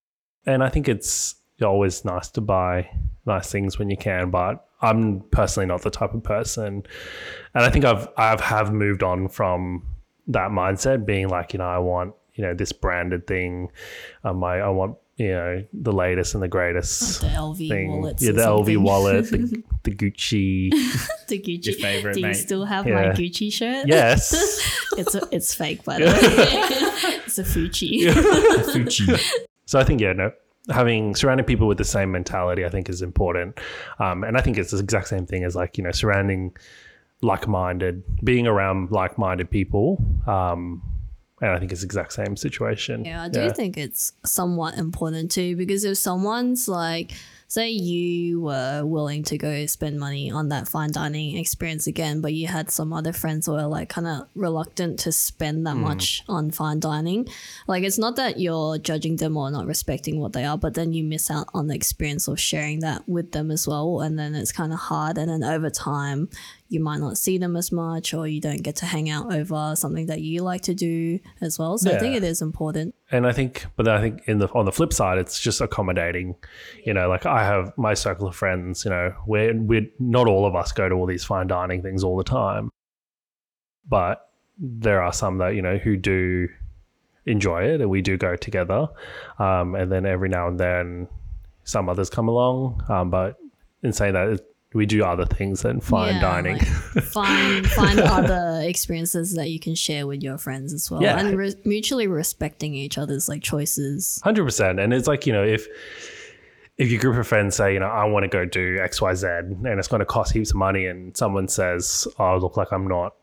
And 0.46 0.63
I 0.63 0.70
think 0.70 0.88
it's 0.88 1.36
always 1.62 2.06
nice 2.06 2.30
to 2.32 2.41
buy 2.41 2.89
nice 3.26 3.52
things 3.52 3.80
when 3.80 3.89
you 3.89 3.98
can, 3.98 4.30
but 4.30 4.65
I'm 4.82 5.22
personally 5.32 5.67
not 5.67 5.82
the 5.82 5.89
type 5.89 6.13
of 6.13 6.24
person. 6.24 6.86
And 7.54 7.65
I 7.65 7.70
think 7.70 7.86
I've 7.86 8.08
I've 8.17 8.41
have 8.41 8.74
moved 8.74 9.04
on 9.04 9.28
from 9.28 9.84
that 10.28 10.52
mindset, 10.52 11.06
being 11.06 11.30
like, 11.30 11.54
you 11.54 11.60
know, 11.60 11.65
I 11.65 11.80
want, 11.80 12.13
you 12.36 12.43
know, 12.43 12.54
this 12.54 12.72
branded 12.72 13.28
thing. 13.28 13.72
Um, 14.24 14.43
I, 14.43 14.60
I 14.60 14.70
want, 14.70 14.98
you 15.18 15.30
know, 15.30 15.64
the 15.74 15.92
latest 15.92 16.34
and 16.36 16.44
the 16.44 16.48
greatest 16.48 17.22
The 17.22 17.28
LV 17.28 17.68
thing. 17.70 17.90
wallets. 17.92 18.24
yeah, 18.24 18.32
the 18.34 18.44
something. 18.44 18.76
LV 18.78 18.82
wallet, 18.84 19.30
the, 19.32 19.64
the 19.84 19.92
Gucci. 19.92 20.70
the 21.28 21.40
Gucci. 21.40 21.66
Your 21.66 21.76
favorite, 21.76 22.14
Do 22.14 22.20
you 22.22 22.28
mate. 22.28 22.34
still 22.36 22.66
have 22.66 22.86
Yeah. 22.88 22.94
my 22.96 23.04
Gucci 23.10 23.52
shirt? 23.52 23.88
Yes. 23.88 24.34
It's 24.98 25.14
a, 25.14 25.22
it's 25.32 25.54
fake, 25.54 25.84
by 25.84 26.00
the 26.00 26.06
way. 26.06 26.12
it's 27.28 27.38
a 27.38 27.44
Fucci. 27.44 28.12
Fuji. 28.72 29.06
So 29.68 29.78
I 29.78 29.84
think 29.84 30.02
yeah, 30.02 30.14
no, 30.14 30.32
having 30.72 31.14
surrounding 31.14 31.46
people 31.46 31.68
with 31.68 31.78
the 31.78 31.84
same 31.86 32.12
mentality, 32.12 32.66
I 32.66 32.70
think 32.70 32.90
is 32.90 33.04
important. 33.04 33.60
Um, 34.00 34.24
and 34.24 34.38
I 34.38 34.42
think 34.42 34.58
it's 34.58 34.72
the 34.72 34.80
exact 34.80 35.08
same 35.08 35.28
thing 35.28 35.44
as 35.44 35.56
like 35.56 35.78
you 35.78 35.84
know 35.84 35.92
surrounding 35.92 36.56
like-minded, 37.22 38.04
being 38.24 38.48
around 38.48 38.92
like-minded 38.92 39.50
people. 39.52 40.04
Um, 40.26 40.82
and 41.41 41.52
I 41.52 41.60
think 41.60 41.71
it's 41.71 41.82
the 41.82 41.86
exact 41.86 42.13
same 42.13 42.36
situation. 42.36 43.06
Yeah, 43.06 43.23
I 43.23 43.30
do 43.30 43.52
think 43.52 43.78
it's 43.78 44.13
somewhat 44.26 44.76
important 44.78 45.32
too 45.32 45.56
because 45.56 45.84
if 45.84 45.97
someone's 45.97 46.67
like, 46.67 47.12
say 47.50 47.69
you 47.69 48.41
were 48.41 48.84
willing 48.84 49.23
to 49.23 49.38
go 49.38 49.65
spend 49.67 49.97
money 50.00 50.30
on 50.30 50.50
that 50.50 50.67
fine 50.67 50.91
dining 50.91 51.38
experience 51.38 51.88
again, 51.88 52.21
but 52.21 52.34
you 52.34 52.47
had 52.47 52.69
some 52.69 52.91
other 52.91 53.13
friends 53.13 53.45
who 53.45 53.56
are 53.56 53.67
like 53.67 53.88
kind 53.88 54.08
of 54.08 54.28
reluctant 54.36 55.00
to 55.00 55.12
spend 55.12 55.65
that 55.65 55.76
hmm. 55.76 55.84
much 55.84 56.23
on 56.28 56.52
fine 56.52 56.80
dining, 56.80 57.28
like 57.67 57.84
it's 57.84 57.97
not 57.97 58.15
that 58.17 58.39
you're 58.39 58.78
judging 58.80 59.15
them 59.15 59.38
or 59.38 59.50
not 59.50 59.65
respecting 59.65 60.19
what 60.19 60.34
they 60.34 60.43
are, 60.43 60.58
but 60.58 60.73
then 60.73 60.91
you 60.91 61.04
miss 61.04 61.32
out 61.32 61.47
on 61.54 61.67
the 61.67 61.76
experience 61.76 62.28
of 62.28 62.39
sharing 62.39 62.80
that 62.80 63.08
with 63.08 63.32
them 63.32 63.50
as 63.50 63.67
well. 63.67 64.02
And 64.02 64.19
then 64.19 64.36
it's 64.36 64.52
kind 64.52 64.73
of 64.73 64.80
hard. 64.80 65.17
And 65.17 65.30
then 65.30 65.43
over 65.43 65.69
time, 65.69 66.30
you 66.70 66.80
might 66.80 67.00
not 67.00 67.18
see 67.18 67.38
them 67.38 67.56
as 67.56 67.72
much 67.72 68.14
or 68.14 68.28
you 68.28 68.42
don't 68.42 68.62
get 68.62 68.76
to 68.78 68.86
hang 68.86 69.10
out 69.10 69.34
over 69.34 69.74
something 69.76 70.08
that 70.08 70.22
you 70.22 70.42
like 70.42 70.62
to 70.62 70.74
do 70.74 71.20
as 71.42 71.58
well. 71.58 71.78
So 71.78 71.94
I 71.94 72.00
think 72.00 72.16
it 72.16 72.24
is 72.24 72.42
important. 72.42 72.96
and 73.12 73.26
I 73.26 73.32
think, 73.32 73.66
but 73.76 73.88
I 73.88 74.02
think 74.02 74.24
in 74.26 74.40
the 74.40 74.48
on 74.50 74.66
the 74.66 74.72
flip 74.72 74.94
side, 74.94 75.18
it's 75.18 75.40
just 75.40 75.62
accommodating. 75.62 76.36
You 76.86 76.94
know, 76.94 77.08
like 77.08 77.26
I 77.26 77.44
have 77.44 77.74
my 77.78 77.94
circle 77.94 78.28
of 78.28 78.36
friends. 78.36 78.86
You 78.86 78.92
know, 78.92 79.14
we're 79.26 79.56
we 79.56 79.92
not 80.00 80.28
all 80.28 80.46
of 80.46 80.56
us 80.56 80.72
go 80.72 80.90
to 80.90 80.96
all 80.96 81.06
these 81.06 81.24
fine 81.24 81.48
dining 81.48 81.82
things 81.82 82.04
all 82.04 82.18
the 82.18 82.24
time, 82.24 82.70
but 83.88 84.30
there 84.58 85.02
are 85.02 85.14
some 85.14 85.38
that 85.38 85.56
you 85.56 85.62
know 85.62 85.78
who 85.78 85.96
do 85.96 86.50
enjoy 87.26 87.64
it, 87.64 87.82
and 87.82 87.90
we 87.90 88.02
do 88.02 88.18
go 88.18 88.36
together. 88.36 88.88
Um, 89.40 89.76
and 89.76 89.92
then 89.92 90.06
every 90.06 90.30
now 90.30 90.48
and 90.48 90.60
then, 90.60 91.08
some 91.64 91.90
others 91.90 92.10
come 92.10 92.28
along. 92.28 92.84
Um, 92.90 93.10
but 93.10 93.38
in 93.84 93.94
saying 93.94 94.14
that, 94.14 94.42
we 94.78 94.86
do 94.86 95.04
other 95.04 95.26
things 95.26 95.63
than 95.63 95.82
fine 95.82 96.16
Yeah, 96.16 96.22
dining. 96.22 96.58
like 96.96 97.04
find 97.04 97.68
find 97.72 98.00
other 98.00 98.62
experiences 98.63 99.34
that 99.36 99.50
you 99.50 99.60
can 99.60 99.76
share 99.76 100.08
with 100.08 100.22
your 100.24 100.38
friends 100.38 100.72
as 100.74 100.90
well, 100.90 101.02
Yeah. 101.02 101.18
and 101.20 101.38
re- 101.38 101.56
mutually 101.66 102.08
respecting 102.08 102.74
each 102.74 102.98
other's 102.98 103.28
like 103.28 103.42
choices. 103.44 104.22
Hundred 104.24 104.46
percent, 104.46 104.80
and 104.80 104.94
it's 104.94 105.08
like 105.08 105.26
you 105.28 105.34
know 105.34 105.44
if 105.44 105.68
if 106.78 106.92
your 106.92 107.02
group 107.02 107.18
of 107.18 107.28
friends 107.28 107.56
say 107.56 107.74
you 107.74 107.80
know 107.80 107.88
I 107.88 108.06
want 108.06 108.24
to 108.24 108.30
go 108.30 108.46
do 108.46 108.78
X 108.80 109.02
Y 109.02 109.13
Z 109.16 109.28
and 109.28 109.66
it's 109.68 109.88
going 109.88 110.00
to 110.00 110.06
cost 110.06 110.32
heaps 110.34 110.52
of 110.52 110.58
money, 110.58 110.86
and 110.86 111.16
someone 111.18 111.48
says 111.48 112.08
oh 112.20 112.38
look 112.38 112.56
like 112.58 112.72
I'm 112.72 112.88
not 112.88 113.16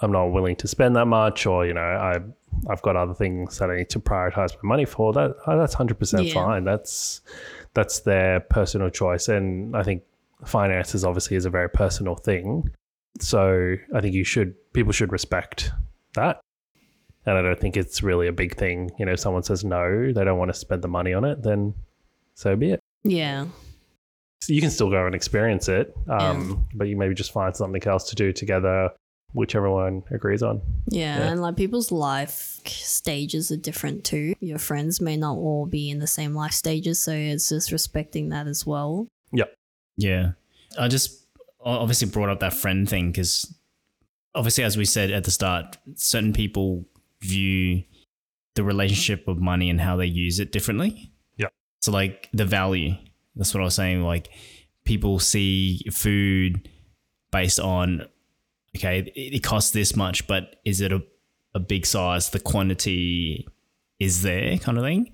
I'm 0.00 0.12
not 0.12 0.26
willing 0.26 0.56
to 0.56 0.68
spend 0.68 0.96
that 0.96 1.06
much, 1.06 1.46
or 1.46 1.66
you 1.66 1.74
know 1.74 1.80
I 1.80 2.18
I've 2.68 2.82
got 2.82 2.96
other 2.96 3.14
things 3.14 3.58
that 3.58 3.70
I 3.70 3.76
need 3.76 3.90
to 3.90 4.00
prioritize 4.00 4.52
my 4.62 4.68
money 4.68 4.84
for. 4.84 5.12
That 5.12 5.36
oh, 5.46 5.58
that's 5.58 5.74
hundred 5.74 5.98
percent 5.98 6.30
fine. 6.32 6.64
That's 6.64 7.20
that's 7.74 8.00
their 8.00 8.40
personal 8.40 8.90
choice, 8.90 9.28
and 9.28 9.76
I 9.76 9.82
think 9.82 10.02
finances 10.46 11.04
obviously 11.04 11.36
is 11.36 11.44
a 11.44 11.50
very 11.50 11.68
personal 11.68 12.14
thing. 12.16 12.70
So 13.20 13.74
I 13.94 14.00
think 14.00 14.14
you 14.14 14.24
should 14.24 14.54
people 14.72 14.92
should 14.92 15.12
respect 15.12 15.72
that. 16.14 16.40
And 17.26 17.36
I 17.36 17.42
don't 17.42 17.58
think 17.60 17.76
it's 17.76 18.02
really 18.02 18.28
a 18.28 18.32
big 18.32 18.56
thing. 18.56 18.90
You 18.98 19.04
know, 19.06 19.12
if 19.12 19.20
someone 19.20 19.42
says 19.42 19.64
no, 19.64 20.12
they 20.12 20.24
don't 20.24 20.38
want 20.38 20.50
to 20.52 20.58
spend 20.58 20.82
the 20.82 20.88
money 20.88 21.12
on 21.12 21.24
it, 21.24 21.42
then 21.42 21.74
so 22.34 22.56
be 22.56 22.70
it. 22.72 22.80
Yeah, 23.04 23.46
So 24.40 24.52
you 24.54 24.60
can 24.62 24.70
still 24.70 24.90
go 24.90 25.04
and 25.06 25.14
experience 25.14 25.68
it, 25.68 25.94
um, 26.08 26.66
but 26.74 26.88
you 26.88 26.96
maybe 26.96 27.14
just 27.14 27.32
find 27.32 27.54
something 27.54 27.82
else 27.86 28.04
to 28.10 28.14
do 28.14 28.32
together, 28.32 28.90
which 29.32 29.54
everyone 29.54 30.02
agrees 30.10 30.42
on. 30.42 30.60
yeah, 30.88 31.18
Yeah. 31.18 31.30
and 31.30 31.42
like 31.42 31.56
people's 31.56 31.92
life 31.92 32.58
stages 32.66 33.50
are 33.52 33.56
different 33.56 34.04
too. 34.04 34.34
Your 34.40 34.58
friends 34.58 35.00
may 35.00 35.16
not 35.16 35.36
all 35.36 35.66
be 35.66 35.90
in 35.90 35.98
the 35.98 36.06
same 36.06 36.34
life 36.34 36.52
stages, 36.52 36.98
so 37.00 37.12
it's 37.12 37.48
just 37.50 37.70
respecting 37.72 38.30
that 38.30 38.46
as 38.46 38.66
well. 38.66 39.06
Yeah. 40.00 40.32
I 40.78 40.88
just 40.88 41.26
obviously 41.62 42.08
brought 42.08 42.30
up 42.30 42.40
that 42.40 42.54
friend 42.54 42.88
thing 42.88 43.10
because 43.10 43.54
obviously, 44.34 44.64
as 44.64 44.76
we 44.76 44.84
said 44.84 45.10
at 45.10 45.24
the 45.24 45.30
start, 45.30 45.76
certain 45.94 46.32
people 46.32 46.86
view 47.20 47.84
the 48.54 48.64
relationship 48.64 49.28
of 49.28 49.38
money 49.38 49.70
and 49.70 49.80
how 49.80 49.96
they 49.96 50.06
use 50.06 50.40
it 50.40 50.52
differently. 50.52 51.12
Yeah. 51.36 51.48
So, 51.80 51.92
like 51.92 52.28
the 52.32 52.44
value, 52.44 52.94
that's 53.36 53.54
what 53.54 53.60
I 53.60 53.64
was 53.64 53.74
saying. 53.74 54.02
Like, 54.02 54.30
people 54.84 55.18
see 55.18 55.84
food 55.90 56.68
based 57.30 57.60
on, 57.60 58.06
okay, 58.76 59.00
it, 59.00 59.12
it 59.34 59.42
costs 59.42 59.70
this 59.70 59.94
much, 59.94 60.26
but 60.26 60.56
is 60.64 60.80
it 60.80 60.92
a, 60.92 61.02
a 61.54 61.60
big 61.60 61.86
size? 61.86 62.30
The 62.30 62.40
quantity 62.40 63.46
is 63.98 64.22
there, 64.22 64.56
kind 64.58 64.78
of 64.78 64.84
thing. 64.84 65.12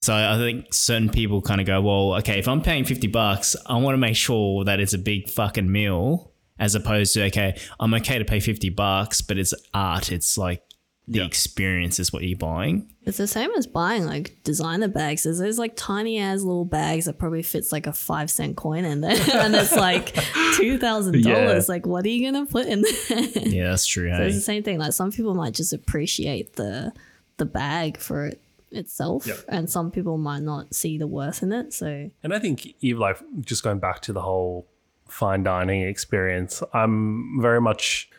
So 0.00 0.14
I 0.14 0.36
think 0.36 0.72
certain 0.72 1.08
people 1.10 1.42
kind 1.42 1.60
of 1.60 1.66
go, 1.66 1.80
well, 1.80 2.14
okay, 2.18 2.38
if 2.38 2.46
I'm 2.46 2.62
paying 2.62 2.84
50 2.84 3.08
bucks, 3.08 3.56
I 3.66 3.76
want 3.78 3.94
to 3.94 3.98
make 3.98 4.14
sure 4.16 4.64
that 4.64 4.78
it's 4.78 4.92
a 4.94 4.98
big 4.98 5.28
fucking 5.28 5.70
meal 5.70 6.30
as 6.58 6.74
opposed 6.74 7.14
to, 7.14 7.24
okay, 7.24 7.58
I'm 7.80 7.92
okay 7.94 8.18
to 8.18 8.24
pay 8.24 8.40
50 8.40 8.68
bucks, 8.70 9.20
but 9.20 9.38
it's 9.38 9.54
art. 9.74 10.12
It's 10.12 10.38
like 10.38 10.62
the 11.08 11.20
Yeah. 11.20 11.24
experience 11.26 11.98
is 11.98 12.12
what 12.12 12.22
you're 12.22 12.38
buying. 12.38 12.92
It's 13.06 13.16
the 13.18 13.26
same 13.26 13.50
as 13.56 13.66
buying 13.66 14.04
like 14.06 14.36
designer 14.44 14.88
bags. 14.88 15.22
There's 15.24 15.38
those 15.38 15.58
like 15.58 15.74
tiny 15.74 16.18
ass 16.18 16.42
little 16.42 16.64
bags 16.66 17.06
that 17.06 17.18
probably 17.18 17.42
fits 17.42 17.72
like 17.72 17.86
a 17.86 17.92
five 17.92 18.30
cent 18.30 18.56
coin 18.56 18.84
in 18.84 19.00
there, 19.00 19.16
and 19.32 19.54
it's 19.54 19.74
like 19.74 20.14
two 20.56 20.78
thousand 20.78 21.14
Yeah. 21.24 21.46
dollars. 21.46 21.68
Like, 21.68 21.86
what 21.86 22.04
are 22.04 22.08
you 22.08 22.30
gonna 22.30 22.44
put 22.46 22.66
in 22.66 22.82
there? 22.82 23.30
Yeah, 23.46 23.70
that's 23.70 23.86
true. 23.86 24.10
So 24.10 24.16
Hey? 24.18 24.26
it's 24.26 24.36
the 24.36 24.40
same 24.42 24.62
thing. 24.62 24.78
Like 24.78 24.92
some 24.92 25.10
people 25.10 25.34
might 25.34 25.54
just 25.54 25.72
appreciate 25.72 26.54
the 26.56 26.92
the 27.38 27.46
bag 27.46 27.96
for 27.98 28.26
it 28.26 28.40
itself, 28.72 29.26
Yep. 29.26 29.38
and 29.48 29.68
some 29.70 29.90
people 29.90 30.18
might 30.18 30.42
not 30.42 30.74
see 30.74 30.98
the 30.98 31.06
worth 31.06 31.42
in 31.42 31.52
it. 31.52 31.72
So 31.72 32.10
And 32.22 32.34
I 32.34 32.38
think 32.38 32.74
even 32.80 33.00
like 33.00 33.18
just 33.40 33.62
going 33.62 33.78
back 33.78 34.00
to 34.02 34.12
the 34.12 34.20
whole 34.22 34.66
fine 35.08 35.42
dining 35.42 35.82
experience, 35.82 36.62
I'm 36.72 37.40
very 37.40 37.60
much 37.60 38.10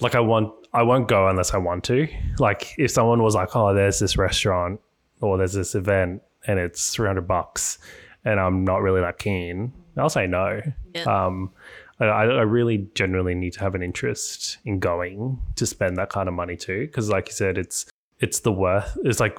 like 0.00 0.14
I 0.14 0.20
want 0.20 0.52
I 0.74 0.82
won't 0.82 1.06
go 1.08 1.28
unless 1.28 1.52
I 1.54 1.58
want 1.58 1.84
to. 1.84 2.08
Like 2.38 2.74
if 2.78 2.90
someone 2.90 3.22
was 3.22 3.34
like, 3.34 3.54
"Oh, 3.54 3.74
there's 3.74 3.98
this 3.98 4.16
restaurant 4.16 4.80
or 5.20 5.36
there's 5.38 5.52
this 5.52 5.74
event 5.74 6.22
and 6.46 6.58
it's 6.58 6.90
300 6.94 7.28
bucks," 7.28 7.78
and 8.24 8.40
I'm 8.40 8.64
not 8.64 8.80
really 8.82 9.00
that 9.02 9.18
keen, 9.18 9.72
I'll 9.96 10.08
say 10.08 10.26
no. 10.26 10.60
Yeah. 10.94 11.02
Um, 11.04 11.52
I, 12.00 12.06
I 12.06 12.42
really 12.42 12.88
genuinely 12.94 13.34
need 13.36 13.52
to 13.52 13.60
have 13.60 13.74
an 13.76 13.82
interest 13.82 14.58
in 14.64 14.80
going 14.80 15.40
to 15.54 15.66
spend 15.66 15.96
that 15.98 16.08
kind 16.08 16.26
of 16.28 16.34
money 16.34 16.56
too, 16.56 16.80
because 16.86 17.08
like 17.10 17.28
you 17.28 17.34
said, 17.34 17.58
it's 17.58 17.86
it's 18.18 18.40
the 18.40 18.50
worth. 18.52 18.96
It's 19.04 19.20
like 19.20 19.38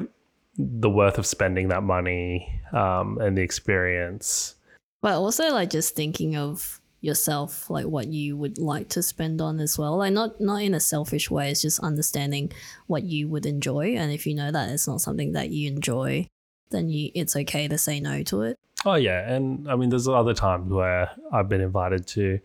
the 0.58 0.90
worth 0.90 1.18
of 1.18 1.26
spending 1.26 1.70
that 1.70 1.84
money 1.84 2.62
um, 2.74 3.18
and 3.20 3.38
the 3.38 3.42
experience. 3.42 4.56
But 5.02 5.16
also 5.16 5.52
like 5.52 5.70
just 5.70 5.96
thinking 5.96 6.36
of 6.36 6.80
yourself, 7.02 7.70
like 7.70 7.86
what 7.86 8.08
you 8.08 8.38
would 8.38 8.58
like 8.58 8.88
to 8.90 9.04
spend 9.04 9.42
on 9.42 9.60
as 9.60 9.78
well. 9.78 9.98
Like 9.98 10.14
not 10.14 10.40
not 10.40 10.62
in 10.62 10.74
a 10.74 10.80
selfish 10.80 11.30
way, 11.30 11.52
it's 11.52 11.62
just 11.62 11.80
understanding 11.80 12.52
what 12.88 13.04
you 13.04 13.28
would 13.28 13.46
enjoy. 13.46 13.96
And 13.96 14.12
if 14.12 14.26
you 14.26 14.34
know 14.34 14.52
that 14.52 14.70
it's 14.70 14.88
not 14.88 15.02
something 15.02 15.34
that 15.34 15.50
you 15.50 15.70
enjoy, 15.70 16.28
then 16.72 16.90
you 16.90 17.12
it's 17.14 17.36
okay 17.36 17.68
to 17.68 17.78
say 17.78 18.00
no 18.00 18.24
to 18.24 18.44
it. 18.44 18.58
Oh 18.86 18.96
yeah, 18.96 19.32
and 19.32 19.70
I 19.70 19.76
mean, 19.76 19.90
there's 19.90 20.08
other 20.08 20.34
times 20.34 20.72
where 20.72 21.10
I've 21.32 21.48
been 21.48 21.62
invited 21.62 22.06
to 22.08 22.40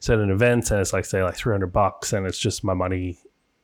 certain 0.00 0.30
events, 0.30 0.70
and 0.70 0.80
it's 0.80 0.92
like 0.92 1.04
say 1.04 1.22
like 1.22 1.36
300 1.36 1.68
bucks, 1.68 2.12
and 2.12 2.26
it's 2.26 2.38
just 2.38 2.64
my 2.64 2.74
money. 2.74 3.18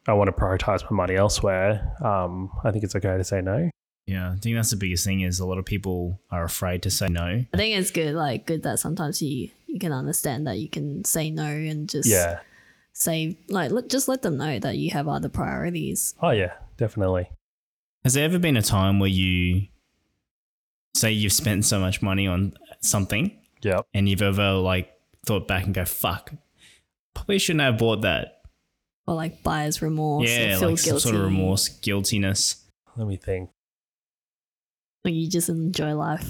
I 0.07 0.13
want 0.15 0.29
to 0.29 0.33
prioritize 0.33 0.89
my 0.91 0.97
money 0.97 1.15
elsewhere. 1.15 1.97
Um, 2.05 2.51
I 2.65 2.71
think 2.73 2.85
it's 2.85 2.95
okay 2.97 3.17
to 3.17 3.25
say 3.25 3.41
no. 3.41 3.71
Yeah, 4.07 4.33
I 4.33 4.37
think 4.37 4.57
that's 4.57 4.71
the 4.71 4.77
biggest 4.77 5.05
thing 5.05 5.21
is 5.21 5.39
a 5.41 5.47
lot 5.47 5.59
of 5.59 5.65
people 5.65 6.21
are 6.31 6.45
afraid 6.45 6.83
to 6.83 6.91
say 6.91 7.07
no. 7.09 7.45
I 7.53 7.57
think 7.57 7.77
it's 7.79 7.91
good, 7.91 8.15
like 8.15 8.47
good 8.47 8.63
that 8.65 8.79
sometimes 8.81 9.23
you 9.23 9.51
you 9.67 9.79
can 9.79 9.93
understand 9.93 10.47
that 10.47 10.59
you 10.59 10.69
can 10.69 11.05
say 11.05 11.31
no 11.31 11.45
and 11.47 11.89
just 11.89 12.09
Yeah. 12.09 12.41
say 12.93 13.39
like 13.49 13.71
let, 13.71 13.89
just 13.89 14.09
let 14.09 14.23
them 14.23 14.37
know 14.37 14.59
that 14.59 14.77
you 14.77 14.91
have 14.91 15.07
other 15.09 15.29
priorities. 15.29 16.15
Oh 16.21 16.31
yeah, 16.31 16.53
definitely. 16.77 17.31
Has 18.05 18.15
there 18.15 18.25
ever 18.25 18.39
been 18.41 18.57
a 18.57 18.63
time 18.63 18.99
where 18.99 19.09
you 19.09 19.69
say 20.97 21.13
you've 21.13 21.33
spent 21.33 21.65
so 21.65 21.79
much 21.79 22.03
money 22.03 22.27
on 22.27 22.55
something 22.81 23.39
Yep. 23.63 23.87
and 23.95 24.09
you've 24.09 24.23
ever 24.23 24.53
like 24.55 24.93
thought 25.25 25.47
back 25.47 25.65
and 25.65 25.73
go, 25.75 25.85
fuck, 25.85 26.33
probably 27.15 27.39
shouldn't 27.39 27.63
have 27.63 27.79
bought 27.79 28.03
that? 28.03 28.41
Or 29.07 29.15
like 29.15 29.43
buyer's 29.45 29.81
remorse 29.81 30.29
yeah, 30.29 30.57
or 30.57 30.59
feel 30.59 30.69
like 30.71 30.83
guilty. 30.83 30.91
some 30.91 30.99
sort 31.01 31.15
of 31.15 31.23
remorse, 31.23 31.69
guiltiness. 31.69 32.65
Let 32.97 33.07
me 33.07 33.17
think. 33.17 33.51
Like 35.05 35.15
you 35.15 35.29
just 35.29 35.49
enjoy 35.49 35.95
life. 35.95 36.29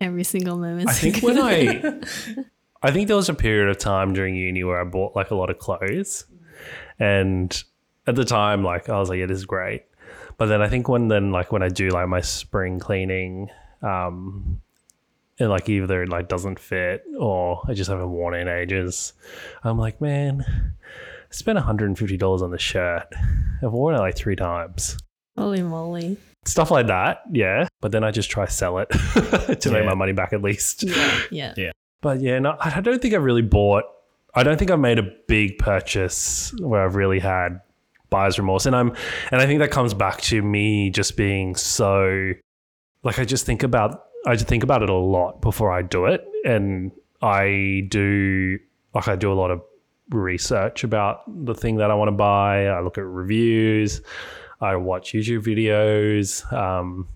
Every 0.00 0.24
single 0.24 0.56
moment. 0.56 0.88
I 0.88 0.94
think 0.94 1.22
when 1.22 1.38
I, 1.38 2.00
I 2.82 2.90
think 2.90 3.08
there 3.08 3.16
was 3.16 3.28
a 3.28 3.34
period 3.34 3.68
of 3.68 3.76
time 3.76 4.14
during 4.14 4.34
uni 4.34 4.64
where 4.64 4.80
I 4.80 4.84
bought 4.84 5.14
like 5.14 5.30
a 5.30 5.34
lot 5.34 5.50
of 5.50 5.58
clothes, 5.58 6.24
and 6.98 7.62
at 8.06 8.14
the 8.14 8.24
time, 8.24 8.64
like 8.64 8.88
I 8.88 8.98
was 8.98 9.10
like, 9.10 9.18
yeah, 9.18 9.26
this 9.26 9.38
is 9.38 9.44
great. 9.44 9.84
But 10.38 10.46
then 10.46 10.62
I 10.62 10.68
think 10.68 10.88
when 10.88 11.08
then 11.08 11.32
like 11.32 11.52
when 11.52 11.62
I 11.62 11.68
do 11.68 11.90
like 11.90 12.08
my 12.08 12.22
spring 12.22 12.78
cleaning, 12.78 13.50
um, 13.82 14.62
and 15.38 15.50
like 15.50 15.68
either 15.68 16.02
it 16.02 16.08
like 16.08 16.28
doesn't 16.28 16.58
fit 16.58 17.04
or 17.18 17.62
I 17.68 17.74
just 17.74 17.90
haven't 17.90 18.10
worn 18.10 18.34
it 18.34 18.40
in 18.40 18.48
ages, 18.48 19.12
I'm 19.62 19.78
like, 19.78 20.00
man, 20.00 20.44
I 20.48 21.32
spent 21.34 21.58
$150 21.58 22.42
on 22.42 22.50
the 22.50 22.58
shirt. 22.58 23.06
I've 23.62 23.72
worn 23.72 23.94
it 23.94 23.98
like 23.98 24.16
three 24.16 24.36
times. 24.36 24.96
Holy 25.40 25.62
moly. 25.62 26.18
Stuff 26.44 26.70
like 26.70 26.88
that, 26.88 27.22
yeah. 27.32 27.66
But 27.80 27.92
then 27.92 28.04
I 28.04 28.10
just 28.10 28.28
try 28.28 28.44
sell 28.44 28.78
it 28.78 28.90
to 29.60 29.70
make 29.70 29.86
my 29.86 29.94
money 29.94 30.12
back 30.12 30.34
at 30.34 30.42
least. 30.42 30.84
Yeah. 31.30 31.54
Yeah. 31.56 31.72
But 32.02 32.20
yeah, 32.20 32.38
no, 32.40 32.58
I 32.60 32.82
don't 32.82 33.00
think 33.00 33.14
I've 33.14 33.22
really 33.22 33.40
bought. 33.40 33.84
I 34.34 34.42
don't 34.42 34.58
think 34.58 34.70
I've 34.70 34.78
made 34.80 34.98
a 34.98 35.10
big 35.28 35.56
purchase 35.56 36.52
where 36.60 36.84
I've 36.84 36.94
really 36.94 37.20
had 37.20 37.62
buyer's 38.10 38.38
remorse, 38.38 38.66
and 38.66 38.76
I'm, 38.76 38.94
and 39.30 39.40
I 39.40 39.46
think 39.46 39.60
that 39.60 39.70
comes 39.70 39.94
back 39.94 40.20
to 40.22 40.42
me 40.42 40.90
just 40.90 41.16
being 41.16 41.54
so, 41.54 42.32
like 43.02 43.18
I 43.18 43.24
just 43.24 43.46
think 43.46 43.62
about, 43.62 44.08
I 44.26 44.34
just 44.34 44.46
think 44.46 44.62
about 44.62 44.82
it 44.82 44.90
a 44.90 44.94
lot 44.94 45.40
before 45.40 45.72
I 45.72 45.80
do 45.80 46.04
it, 46.04 46.22
and 46.44 46.92
I 47.22 47.86
do, 47.88 48.58
like 48.94 49.08
I 49.08 49.16
do 49.16 49.32
a 49.32 49.34
lot 49.34 49.50
of 49.50 49.62
research 50.10 50.84
about 50.84 51.22
the 51.46 51.54
thing 51.54 51.76
that 51.76 51.90
I 51.90 51.94
want 51.94 52.08
to 52.08 52.12
buy. 52.12 52.66
I 52.66 52.80
look 52.80 52.98
at 52.98 53.04
reviews, 53.04 54.02
I 54.60 54.76
watch 54.76 55.12
YouTube 55.12 55.42
videos. 55.42 56.50
Um, 56.52 57.08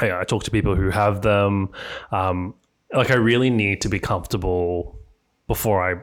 I, 0.00 0.20
I 0.20 0.24
talk 0.24 0.44
to 0.44 0.50
people 0.50 0.74
who 0.74 0.90
have 0.90 1.22
them. 1.22 1.70
Um, 2.12 2.54
like 2.92 3.10
I 3.10 3.16
really 3.16 3.50
need 3.50 3.80
to 3.82 3.88
be 3.88 3.98
comfortable 3.98 4.98
before 5.46 5.88
I 5.88 6.00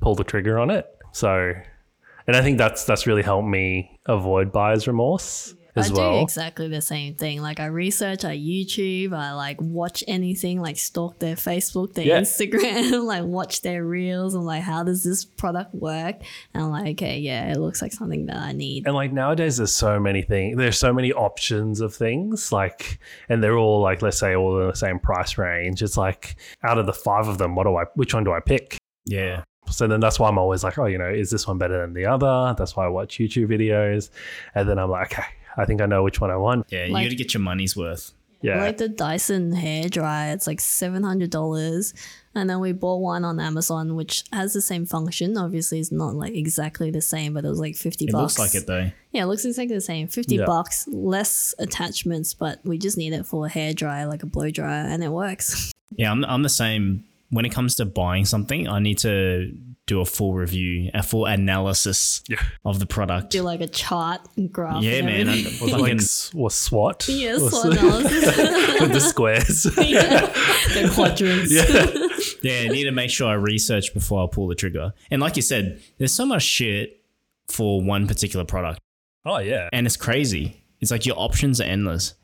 pull 0.00 0.14
the 0.14 0.24
trigger 0.24 0.58
on 0.58 0.70
it. 0.70 0.86
So, 1.12 1.52
and 2.26 2.36
I 2.36 2.42
think 2.42 2.58
that's 2.58 2.84
that's 2.84 3.06
really 3.06 3.22
helped 3.22 3.48
me 3.48 3.98
avoid 4.06 4.52
buyer's 4.52 4.86
remorse 4.86 5.54
as 5.76 5.90
I 5.90 5.94
well. 5.94 6.16
do 6.18 6.22
exactly 6.22 6.68
the 6.68 6.80
same 6.80 7.14
thing. 7.14 7.40
Like 7.42 7.60
I 7.60 7.66
research, 7.66 8.24
I 8.24 8.36
YouTube, 8.36 9.12
I 9.12 9.32
like 9.32 9.60
watch 9.60 10.02
anything, 10.08 10.60
like 10.60 10.76
stalk 10.78 11.18
their 11.18 11.36
Facebook, 11.36 11.94
their 11.94 12.06
Yeah. 12.06 12.20
Instagram, 12.20 13.04
like 13.04 13.24
watch 13.24 13.62
their 13.62 13.84
reels. 13.84 14.34
I'm 14.34 14.44
like, 14.44 14.62
how 14.62 14.82
does 14.84 15.04
this 15.04 15.24
product 15.24 15.74
work? 15.74 16.16
And 16.54 16.64
I'm 16.64 16.70
like, 16.70 16.92
okay, 16.92 17.18
yeah, 17.18 17.50
it 17.52 17.58
looks 17.58 17.82
like 17.82 17.92
something 17.92 18.26
that 18.26 18.36
I 18.36 18.52
need. 18.52 18.86
And 18.86 18.94
like 18.94 19.12
nowadays, 19.12 19.56
there's 19.58 19.72
so 19.72 19.98
many 20.00 20.22
things. 20.22 20.56
There's 20.56 20.78
so 20.78 20.92
many 20.92 21.12
options 21.12 21.80
of 21.80 21.94
things. 21.94 22.52
Like, 22.52 22.98
and 23.28 23.42
they're 23.42 23.56
all 23.58 23.80
like, 23.80 24.02
let's 24.02 24.18
say, 24.18 24.34
all 24.34 24.60
in 24.62 24.68
the 24.68 24.74
same 24.74 24.98
price 24.98 25.38
range. 25.38 25.82
It's 25.82 25.96
like, 25.96 26.36
out 26.62 26.78
of 26.78 26.86
the 26.86 26.92
five 26.92 27.28
of 27.28 27.38
them, 27.38 27.54
what 27.54 27.64
do 27.64 27.76
I? 27.76 27.84
Which 27.94 28.14
one 28.14 28.24
do 28.24 28.32
I 28.32 28.40
pick? 28.40 28.78
Yeah. 29.06 29.44
So 29.70 29.86
then 29.86 30.00
that's 30.00 30.18
why 30.18 30.28
I'm 30.28 30.38
always 30.38 30.64
like, 30.64 30.78
oh, 30.78 30.86
you 30.86 30.98
know, 30.98 31.08
is 31.08 31.30
this 31.30 31.46
one 31.46 31.56
better 31.58 31.80
than 31.80 31.92
the 31.94 32.06
other? 32.06 32.54
That's 32.58 32.74
why 32.76 32.86
I 32.86 32.88
watch 32.88 33.18
YouTube 33.18 33.46
videos, 33.46 34.10
and 34.56 34.68
then 34.68 34.78
I'm 34.80 34.90
like, 34.90 35.12
okay, 35.12 35.28
I 35.56 35.64
think 35.64 35.80
I 35.80 35.86
know 35.86 36.02
which 36.02 36.20
one 36.20 36.30
I 36.30 36.36
want. 36.36 36.66
Yeah. 36.70 36.84
you 36.86 36.92
Like- 36.92 37.04
got 37.06 37.10
to 37.10 37.16
get 37.16 37.34
your 37.34 37.42
money's 37.42 37.76
worth. 37.76 38.12
Yeah, 38.42 38.62
Like 38.62 38.78
the 38.78 38.88
Dyson 38.88 39.52
hair 39.52 39.90
dryer, 39.90 40.32
it's 40.32 40.46
like 40.46 40.62
seven 40.62 41.02
hundred 41.02 41.28
dollars, 41.28 41.92
and 42.34 42.48
then 42.48 42.58
we 42.58 42.72
bought 42.72 43.02
one 43.02 43.22
on 43.22 43.38
Amazon, 43.38 43.96
which 43.96 44.24
has 44.32 44.54
the 44.54 44.62
same 44.62 44.86
function. 44.86 45.36
Obviously, 45.36 45.78
it's 45.78 45.92
not 45.92 46.14
like 46.14 46.32
exactly 46.32 46.90
the 46.90 47.02
same, 47.02 47.34
but 47.34 47.44
it 47.44 47.48
was 47.48 47.60
like 47.60 47.76
fifty 47.76 48.06
It 48.06 48.12
bucks. 48.12 48.38
looks 48.38 48.54
like 48.54 48.62
it 48.62 48.66
though. 48.66 48.90
Yeah, 49.12 49.24
it 49.24 49.26
looks 49.26 49.44
exactly 49.44 49.74
the 49.76 49.82
same. 49.82 50.08
Fifty 50.08 50.36
Yeah. 50.36 50.46
bucks, 50.46 50.88
less 50.88 51.54
attachments, 51.58 52.32
but 52.32 52.60
we 52.64 52.78
just 52.78 52.96
need 52.96 53.12
it 53.12 53.26
for 53.26 53.44
a 53.44 53.48
hair 53.50 53.74
dryer, 53.74 54.06
like 54.06 54.22
a 54.22 54.26
blow 54.26 54.50
dryer, 54.50 54.86
and 54.88 55.04
it 55.04 55.10
works. 55.10 55.70
Yeah, 55.96 56.10
I'm, 56.10 56.24
I'm 56.24 56.42
the 56.42 56.48
same. 56.48 57.04
When 57.28 57.44
it 57.44 57.50
comes 57.50 57.74
to 57.74 57.84
buying 57.84 58.24
something, 58.24 58.66
I 58.68 58.78
need 58.78 58.96
to 59.00 59.52
do 59.90 60.00
a 60.00 60.04
full 60.04 60.34
review, 60.34 60.88
a 60.94 61.02
full 61.02 61.26
analysis 61.26 62.22
Yeah. 62.28 62.36
of 62.64 62.78
the 62.78 62.86
product. 62.86 63.30
Do 63.30 63.42
like 63.42 63.60
a 63.60 63.66
chart 63.66 64.20
and 64.36 64.50
graph. 64.52 64.82
Yeah, 64.82 64.98
and 64.98 65.06
man. 65.06 65.28
I, 65.28 65.32
everything. 65.40 65.68
fucking- 65.68 65.78
like 65.78 65.94
s- 65.94 66.30
or 66.34 66.50
SWOT. 66.50 67.08
yeah, 67.08 67.36
SWOT 67.38 67.64
analysis. 67.78 68.80
with 68.80 68.92
the 68.92 69.00
squares. 69.00 69.64
yeah, 69.78 70.26
the 70.74 70.90
quadrants. 70.94 71.52
yeah, 72.42 72.60
I 72.64 72.68
need 72.68 72.84
to 72.84 72.92
make 72.92 73.10
sure 73.10 73.28
I 73.28 73.34
research 73.34 73.92
before 73.92 74.22
I 74.24 74.26
pull 74.32 74.46
the 74.46 74.54
trigger. 74.54 74.92
And 75.10 75.20
like 75.20 75.34
you 75.36 75.42
said, 75.42 75.80
there's 75.98 76.12
so 76.12 76.24
much 76.24 76.42
shit 76.42 77.02
for 77.48 77.82
one 77.82 78.06
particular 78.06 78.44
product, 78.44 78.80
oh 79.26 79.38
yeah, 79.38 79.68
and 79.72 79.84
it's 79.86 79.96
crazy. 79.96 80.62
It's 80.80 80.92
like 80.92 81.04
your 81.04 81.18
options 81.18 81.60
are 81.60 81.64
endless, 81.64 82.14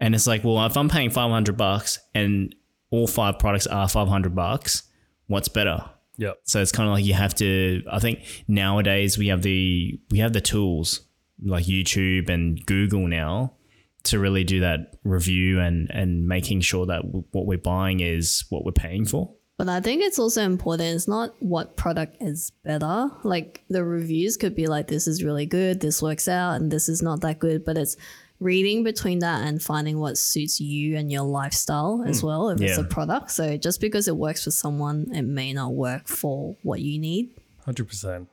and 0.00 0.14
it's 0.14 0.26
like, 0.26 0.42
well, 0.42 0.64
if 0.64 0.74
I'm 0.76 0.88
paying 0.88 1.10
500 1.10 1.56
bucks 1.56 1.98
and 2.14 2.54
all 2.90 3.06
five 3.06 3.38
products 3.38 3.66
are 3.66 3.86
500 3.88 4.34
bucks, 4.34 4.84
what's 5.26 5.48
better? 5.48 5.84
Yep. 6.20 6.38
So 6.44 6.60
it's 6.60 6.70
kind 6.70 6.88
of 6.88 6.94
like 6.94 7.04
you 7.04 7.14
have 7.14 7.34
to. 7.36 7.82
I 7.90 7.98
think 7.98 8.20
nowadays 8.46 9.18
we 9.18 9.28
have 9.28 9.42
the 9.42 9.98
we 10.10 10.18
have 10.18 10.32
the 10.32 10.40
tools 10.40 11.00
like 11.42 11.64
YouTube 11.64 12.28
and 12.28 12.64
Google 12.66 13.08
now 13.08 13.54
to 14.02 14.18
really 14.18 14.44
do 14.44 14.60
that 14.60 14.98
review 15.04 15.60
and 15.60 15.90
and 15.90 16.28
making 16.28 16.60
sure 16.60 16.86
that 16.86 17.02
w- 17.02 17.24
what 17.32 17.46
we're 17.46 17.58
buying 17.58 18.00
is 18.00 18.44
what 18.50 18.64
we're 18.64 18.72
paying 18.72 19.06
for. 19.06 19.34
But 19.56 19.68
I 19.68 19.80
think 19.80 20.02
it's 20.02 20.18
also 20.18 20.42
important. 20.42 20.96
It's 20.96 21.08
not 21.08 21.34
what 21.40 21.76
product 21.76 22.16
is 22.20 22.50
better. 22.64 23.10
Like 23.24 23.62
the 23.68 23.84
reviews 23.84 24.38
could 24.38 24.54
be 24.54 24.66
like, 24.66 24.88
this 24.88 25.06
is 25.06 25.22
really 25.22 25.44
good, 25.44 25.80
this 25.80 26.00
works 26.00 26.28
out, 26.28 26.54
and 26.54 26.70
this 26.70 26.88
is 26.88 27.02
not 27.02 27.20
that 27.22 27.38
good. 27.38 27.64
But 27.64 27.76
it's 27.76 27.96
reading 28.40 28.82
between 28.82 29.20
that 29.20 29.46
and 29.46 29.62
finding 29.62 29.98
what 29.98 30.18
suits 30.18 30.60
you 30.60 30.96
and 30.96 31.12
your 31.12 31.22
lifestyle 31.22 32.02
as 32.06 32.20
hmm. 32.20 32.26
well, 32.26 32.48
if 32.50 32.60
it's 32.60 32.78
a 32.78 32.84
product. 32.84 33.30
So 33.30 33.56
just 33.56 33.80
because 33.80 34.08
it 34.08 34.16
works 34.16 34.44
for 34.44 34.50
someone, 34.50 35.14
it 35.14 35.22
may 35.22 35.52
not 35.52 35.74
work 35.74 36.08
for 36.08 36.56
what 36.62 36.80
you 36.80 36.98
need. 36.98 37.30
Hundred 37.64 37.88
percent. 37.88 38.28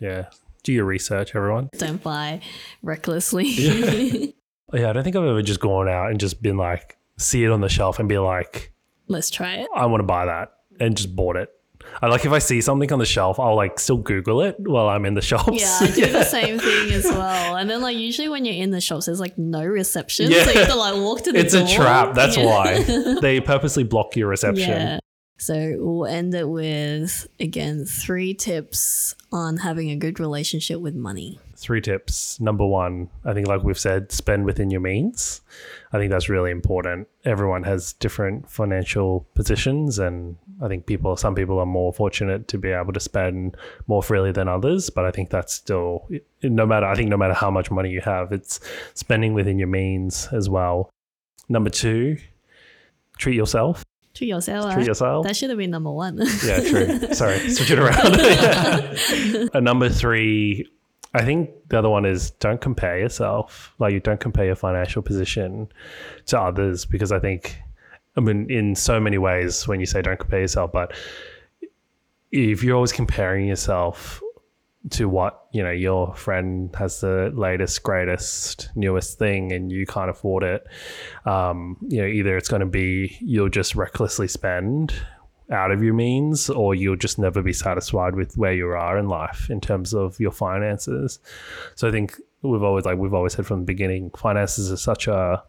Yeah. 0.00 0.26
Do 0.64 0.72
your 0.72 0.84
research, 0.84 1.34
everyone. 1.34 1.70
Don't 1.78 2.02
buy 2.02 2.40
recklessly. 2.82 4.34
Yeah, 4.72 4.90
I 4.90 4.92
don't 4.92 5.04
think 5.04 5.14
I've 5.14 5.24
ever 5.24 5.42
just 5.42 5.60
gone 5.60 5.88
out 5.88 6.10
and 6.10 6.18
just 6.18 6.42
been 6.42 6.56
like, 6.56 6.96
see 7.16 7.44
it 7.44 7.50
on 7.50 7.60
the 7.60 7.68
shelf 7.68 8.00
and 8.00 8.08
be 8.08 8.18
like, 8.18 8.72
Let's 9.06 9.30
try 9.30 9.56
it. 9.56 9.68
I 9.74 9.86
want 9.86 10.00
to 10.00 10.06
buy 10.06 10.24
that, 10.26 10.52
and 10.80 10.96
just 10.96 11.14
bought 11.14 11.36
it. 11.36 11.50
I 12.02 12.08
like 12.08 12.24
if 12.26 12.32
I 12.32 12.38
see 12.38 12.60
something 12.60 12.92
on 12.92 12.98
the 12.98 13.04
shelf, 13.06 13.38
I'll 13.40 13.56
like 13.56 13.78
still 13.78 13.96
Google 13.96 14.42
it 14.42 14.56
while 14.58 14.88
I'm 14.88 15.04
in 15.06 15.14
the 15.14 15.22
shops. 15.30 15.60
Yeah, 15.60 15.78
I 15.80 15.90
do 15.90 16.06
the 16.12 16.24
same 16.24 16.58
thing 16.58 16.92
as 16.92 17.04
well. 17.04 17.56
And 17.56 17.68
then 17.70 17.80
like 17.82 17.96
usually 17.96 18.28
when 18.28 18.44
you're 18.44 18.54
in 18.62 18.70
the 18.70 18.80
shops, 18.80 19.06
there's 19.06 19.20
like 19.20 19.38
no 19.38 19.64
reception. 19.64 20.30
Yeah. 20.30 20.44
So 20.44 20.50
you 20.50 20.58
have 20.60 20.68
to 20.68 20.74
like 20.76 20.94
walk 20.96 21.22
to 21.22 21.32
the 21.32 21.38
it's 21.38 21.54
door. 21.54 21.64
a 21.64 21.68
trap. 21.68 22.14
That's 22.14 22.36
Yeah. 22.36 22.44
why 22.46 22.82
they 23.20 23.40
purposely 23.40 23.84
block 23.84 24.16
your 24.16 24.28
reception. 24.28 24.68
Yeah. 24.70 24.98
So 25.38 25.74
we'll 25.78 26.06
end 26.06 26.34
it 26.34 26.48
with 26.48 27.26
again 27.40 27.84
three 27.84 28.34
tips 28.34 29.14
on 29.32 29.58
having 29.58 29.90
a 29.90 29.96
good 29.96 30.20
relationship 30.20 30.80
with 30.80 30.94
money. 30.94 31.40
Three 31.64 31.80
tips. 31.80 32.38
Number 32.40 32.66
one, 32.66 33.08
I 33.24 33.32
think, 33.32 33.48
like 33.48 33.62
we've 33.62 33.78
said, 33.78 34.12
spend 34.12 34.44
within 34.44 34.70
your 34.70 34.82
means. 34.82 35.40
I 35.94 35.98
think 35.98 36.10
that's 36.10 36.28
really 36.28 36.50
important. 36.50 37.08
Everyone 37.24 37.62
has 37.62 37.94
different 37.94 38.50
financial 38.50 39.26
positions, 39.34 39.98
and 39.98 40.36
I 40.60 40.68
think 40.68 40.84
people, 40.84 41.16
some 41.16 41.34
people 41.34 41.58
are 41.58 41.64
more 41.64 41.90
fortunate 41.90 42.48
to 42.48 42.58
be 42.58 42.68
able 42.68 42.92
to 42.92 43.00
spend 43.00 43.56
more 43.86 44.02
freely 44.02 44.30
than 44.30 44.46
others. 44.46 44.90
But 44.90 45.06
I 45.06 45.10
think 45.10 45.30
that's 45.30 45.54
still, 45.54 46.06
no 46.42 46.66
matter, 46.66 46.84
I 46.84 46.96
think 46.96 47.08
no 47.08 47.16
matter 47.16 47.32
how 47.32 47.50
much 47.50 47.70
money 47.70 47.88
you 47.88 48.02
have, 48.02 48.30
it's 48.30 48.60
spending 48.92 49.32
within 49.32 49.58
your 49.58 49.68
means 49.68 50.28
as 50.32 50.50
well. 50.50 50.90
Number 51.48 51.70
two, 51.70 52.18
treat 53.16 53.36
yourself. 53.36 53.86
Treat 54.12 54.28
yourself. 54.28 54.74
Treat 54.74 54.84
ah. 54.84 54.86
yourself. 54.86 55.26
That 55.26 55.34
should 55.34 55.48
have 55.48 55.58
been 55.58 55.70
number 55.70 55.90
one. 55.90 56.18
Yeah, 56.44 56.60
true. 56.60 56.98
Sorry, 57.14 57.38
switch 57.50 57.70
it 57.70 57.78
around. 57.78 59.50
and 59.54 59.64
number 59.64 59.88
three, 59.88 60.68
I 61.14 61.24
think 61.24 61.50
the 61.68 61.78
other 61.78 61.88
one 61.88 62.04
is 62.04 62.32
don't 62.32 62.60
compare 62.60 62.98
yourself. 62.98 63.72
Like 63.78 63.92
you 63.92 64.00
don't 64.00 64.20
compare 64.20 64.46
your 64.46 64.56
financial 64.56 65.00
position 65.00 65.68
to 66.26 66.40
others 66.40 66.84
because 66.84 67.12
I 67.12 67.20
think, 67.20 67.56
I 68.16 68.20
mean, 68.20 68.50
in 68.50 68.74
so 68.74 69.00
many 69.00 69.18
ways 69.18 69.66
when 69.68 69.78
you 69.78 69.86
say 69.86 70.02
don't 70.02 70.18
compare 70.18 70.40
yourself, 70.40 70.72
but 70.72 70.92
if 72.32 72.64
you're 72.64 72.74
always 72.74 72.92
comparing 72.92 73.46
yourself 73.46 74.20
to 74.90 75.08
what 75.08 75.46
you 75.52 75.62
know 75.62 75.70
your 75.70 76.14
friend 76.14 76.74
has 76.76 77.00
the 77.00 77.32
latest 77.34 77.82
greatest 77.82 78.68
newest 78.74 79.18
thing 79.18 79.50
and 79.50 79.72
you 79.72 79.86
can't 79.86 80.10
afford 80.10 80.42
it 80.42 80.66
um, 81.24 81.78
you 81.88 82.02
know 82.02 82.06
either 82.06 82.36
it's 82.36 82.48
going 82.48 82.60
to 82.60 82.66
be 82.66 83.16
you'll 83.20 83.48
just 83.48 83.74
recklessly 83.74 84.28
spend 84.28 84.92
out 85.50 85.70
of 85.70 85.82
your 85.82 85.94
means 85.94 86.48
or 86.50 86.74
you'll 86.74 86.96
just 86.96 87.18
never 87.18 87.42
be 87.42 87.52
satisfied 87.52 88.14
with 88.14 88.36
where 88.36 88.52
you 88.54 88.66
are 88.68 88.96
in 88.98 89.08
life 89.08 89.50
in 89.50 89.60
terms 89.60 89.92
of 89.94 90.18
your 90.18 90.30
finances 90.30 91.18
so 91.74 91.86
i 91.86 91.90
think 91.90 92.18
we've 92.42 92.62
always 92.62 92.84
like 92.84 92.96
we've 92.98 93.12
always 93.14 93.34
said 93.34 93.46
from 93.46 93.60
the 93.60 93.64
beginning 93.66 94.10
finances 94.16 94.72
are 94.72 94.76
such 94.76 95.06
a 95.06 95.42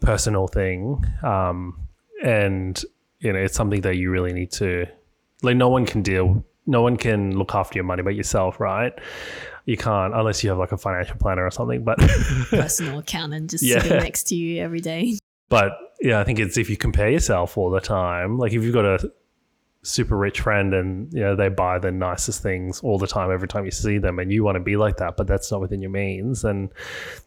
personal 0.00 0.46
thing 0.48 1.04
um, 1.22 1.78
and 2.24 2.84
you 3.20 3.32
know 3.32 3.38
it's 3.38 3.54
something 3.54 3.80
that 3.82 3.96
you 3.96 4.10
really 4.10 4.32
need 4.32 4.50
to 4.50 4.86
like 5.42 5.56
no 5.56 5.68
one 5.68 5.84
can 5.84 6.02
deal 6.02 6.44
no 6.66 6.82
one 6.82 6.96
can 6.96 7.36
look 7.36 7.54
after 7.54 7.76
your 7.76 7.84
money 7.84 8.02
but 8.02 8.14
yourself 8.14 8.60
right 8.60 8.92
you 9.66 9.76
can't 9.76 10.14
unless 10.14 10.42
you 10.42 10.48
have 10.50 10.58
like 10.58 10.72
a 10.72 10.78
financial 10.78 11.16
planner 11.16 11.44
or 11.44 11.50
something 11.50 11.82
but 11.84 11.98
Personal 12.50 13.00
accountant 13.00 13.50
just 13.50 13.62
Yeah. 13.64 13.80
sitting 13.82 13.98
next 13.98 14.24
to 14.28 14.34
you 14.34 14.62
every 14.62 14.80
day. 14.80 15.18
But 15.50 15.72
yeah, 16.00 16.20
I 16.20 16.24
think 16.24 16.38
it's 16.38 16.56
if 16.56 16.68
you 16.70 16.76
compare 16.76 17.10
yourself 17.10 17.56
all 17.58 17.70
the 17.70 17.80
time, 17.80 18.38
like 18.38 18.52
if 18.52 18.62
you've 18.62 18.74
got 18.74 18.84
a 18.84 19.12
super 19.82 20.16
rich 20.18 20.40
friend 20.40 20.74
and 20.74 21.10
you 21.14 21.20
know 21.20 21.36
they 21.36 21.48
buy 21.48 21.78
the 21.78 21.90
nicest 21.90 22.42
things 22.42 22.80
all 22.80 22.98
the 22.98 23.06
time 23.06 23.30
every 23.30 23.46
time 23.46 23.64
you 23.64 23.70
see 23.70 23.96
them 23.96 24.18
and 24.18 24.32
you 24.32 24.42
want 24.42 24.56
to 24.56 24.60
be 24.60 24.76
like 24.76 24.96
that 24.96 25.16
but 25.16 25.26
that's 25.28 25.52
not 25.52 25.60
within 25.60 25.80
your 25.80 25.90
means 25.90 26.44
and 26.44 26.68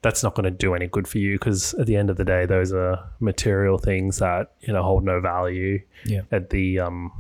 that's 0.02 0.22
not 0.22 0.36
going 0.36 0.44
to 0.44 0.52
do 0.52 0.76
any 0.76 0.86
good 0.86 1.08
for 1.08 1.18
you 1.18 1.40
because 1.40 1.74
at 1.76 1.88
the 1.88 1.96
end 1.96 2.10
of 2.10 2.18
the 2.18 2.26
day 2.26 2.46
those 2.46 2.74
are 2.74 3.00
material 3.22 3.78
things 3.78 4.20
that 4.20 4.52
you 4.60 4.74
know 4.74 4.84
hold 4.84 5.04
no 5.04 5.22
value 5.22 5.80
Yeah. 6.06 6.22
at 6.32 6.50
the 6.50 6.80
um 6.82 7.12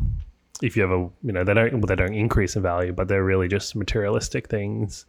if 0.61 0.75
you 0.75 0.83
ever 0.83 0.97
you 1.23 1.31
know 1.31 1.45
they 1.45 1.53
don't 1.53 1.71
well, 1.75 1.87
they 1.87 1.95
don't 1.95 2.13
increase 2.13 2.57
in 2.57 2.61
value 2.61 2.91
but 2.91 3.07
they're 3.07 3.23
really 3.23 3.47
just 3.47 3.73
materialistic 3.75 4.49
things 4.49 5.05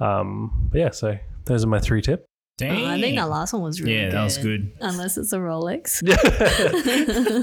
um 0.00 0.68
but 0.72 0.78
yeah 0.78 0.90
so 0.90 1.16
those 1.44 1.62
are 1.62 1.68
my 1.68 1.78
three 1.78 2.00
tips 2.00 2.26
Dang. 2.60 2.84
Oh, 2.84 2.90
I 2.90 3.00
think 3.00 3.16
that 3.16 3.30
last 3.30 3.54
one 3.54 3.62
was 3.62 3.80
really 3.80 3.94
good. 3.94 4.02
yeah, 4.02 4.10
that 4.10 4.22
was 4.22 4.36
good. 4.36 4.70
Unless 4.80 5.16
it's 5.16 5.32
a 5.32 5.38
Rolex. 5.38 6.02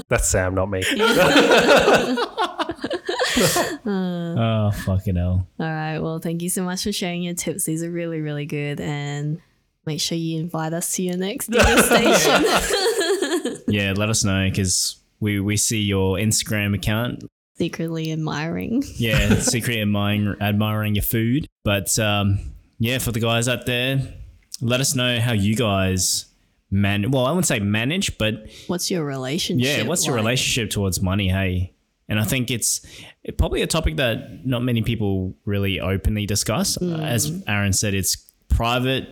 that's 0.08 0.28
sam 0.28 0.54
not 0.54 0.70
me 0.70 0.84
Oh 3.86 4.70
fucking 4.84 5.16
hell. 5.16 5.48
All 5.58 5.66
right. 5.66 5.98
Well, 5.98 6.20
thank 6.20 6.40
you 6.42 6.48
so 6.48 6.62
much 6.62 6.84
for 6.84 6.92
sharing 6.92 7.24
your 7.24 7.34
tips. 7.34 7.64
These 7.64 7.82
are 7.82 7.90
really, 7.90 8.20
really 8.20 8.46
good. 8.46 8.80
And 8.80 9.40
make 9.86 10.00
sure 10.00 10.16
you 10.16 10.38
invite 10.38 10.72
us 10.72 10.94
to 10.96 11.02
your 11.02 11.16
next 11.16 11.50
degustation. 11.50 12.44
Yeah, 13.66 13.94
let 13.96 14.08
us 14.08 14.22
know 14.22 14.48
because 14.48 15.00
we 15.18 15.40
we 15.40 15.56
see 15.56 15.82
your 15.82 16.16
Instagram 16.16 16.76
account. 16.76 17.24
Secretly 17.56 18.12
admiring. 18.12 18.84
Yeah, 18.96 19.40
secretly 19.40 19.82
admiring 19.82 20.36
admiring 20.40 20.94
your 20.94 21.02
food. 21.02 21.48
But 21.64 21.98
um, 21.98 22.52
yeah, 22.78 22.98
for 22.98 23.10
the 23.10 23.20
guys 23.20 23.48
out 23.48 23.66
there, 23.66 24.14
let 24.60 24.80
us 24.80 24.94
know 24.94 25.20
how 25.20 25.32
you 25.32 25.54
guys 25.56 26.26
man. 26.70 27.10
Well, 27.10 27.24
I 27.26 27.30
wouldn't 27.30 27.46
say 27.46 27.60
manage, 27.60 28.18
but 28.18 28.46
What's 28.66 28.90
your 28.90 29.04
relationship? 29.04 29.66
yeah, 29.78 29.82
what's 29.84 30.04
your 30.06 30.16
like? 30.16 30.22
relationship 30.24 30.70
towards 30.70 31.00
money? 31.00 31.28
Hey, 31.28 31.72
And 32.08 32.20
I 32.20 32.24
think 32.24 32.50
it's 32.50 32.84
probably 33.38 33.62
a 33.62 33.66
topic 33.66 33.96
that 33.96 34.46
not 34.46 34.62
many 34.62 34.82
people 34.82 35.34
really 35.44 35.80
openly 35.80 36.26
discuss. 36.26 36.76
Uh, 36.80 36.98
As 37.02 37.42
Aaron 37.46 37.72
said, 37.72 37.94
it's 37.94 38.16
private, 38.48 39.10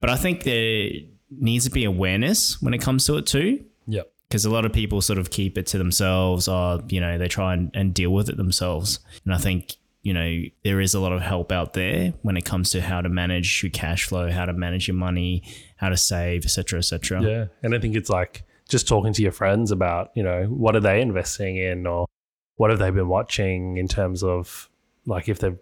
but 0.00 0.10
I 0.10 0.16
think 0.16 0.42
there 0.44 0.90
needs 1.30 1.64
to 1.64 1.70
be 1.70 1.84
awareness 1.84 2.60
when 2.62 2.74
it 2.74 2.78
comes 2.78 3.04
to 3.06 3.16
it 3.16 3.26
too. 3.26 3.64
Yep. 3.86 4.12
Because 4.28 4.44
a 4.44 4.50
lot 4.50 4.64
of 4.64 4.72
people 4.72 5.00
sort 5.00 5.20
of 5.20 5.30
keep 5.30 5.56
it 5.56 5.66
to 5.68 5.78
themselves 5.78 6.48
or, 6.48 6.80
you 6.88 7.00
know, 7.00 7.18
they 7.18 7.28
try 7.28 7.54
and, 7.54 7.70
and 7.74 7.94
deal 7.94 8.10
with 8.10 8.28
it 8.28 8.36
themselves. 8.36 8.98
And 9.24 9.32
I 9.32 9.38
think, 9.38 9.76
you 10.06 10.14
know, 10.14 10.40
there 10.62 10.80
is 10.80 10.94
a 10.94 11.00
lot 11.00 11.10
of 11.10 11.20
help 11.20 11.50
out 11.50 11.72
there 11.72 12.14
when 12.22 12.36
it 12.36 12.44
comes 12.44 12.70
to 12.70 12.80
how 12.80 13.00
to 13.00 13.08
manage 13.08 13.60
your 13.64 13.70
cash 13.70 14.04
flow, 14.04 14.30
how 14.30 14.44
to 14.44 14.52
manage 14.52 14.86
your 14.86 14.94
money, 14.94 15.42
how 15.78 15.88
to 15.88 15.96
save, 15.96 16.44
etc., 16.44 16.78
etc. 16.78 17.20
Yeah. 17.20 17.46
And 17.64 17.74
I 17.74 17.80
think 17.80 17.96
it's 17.96 18.08
like 18.08 18.44
just 18.68 18.86
talking 18.86 19.12
to 19.14 19.20
your 19.20 19.32
friends 19.32 19.72
about, 19.72 20.12
you 20.14 20.22
know, 20.22 20.44
what 20.44 20.76
are 20.76 20.80
they 20.80 21.00
investing 21.00 21.56
in 21.56 21.88
or 21.88 22.06
what 22.54 22.70
have 22.70 22.78
they 22.78 22.90
been 22.90 23.08
watching 23.08 23.78
in 23.78 23.88
terms 23.88 24.22
of 24.22 24.70
like 25.06 25.28
if 25.28 25.40
they're, 25.40 25.58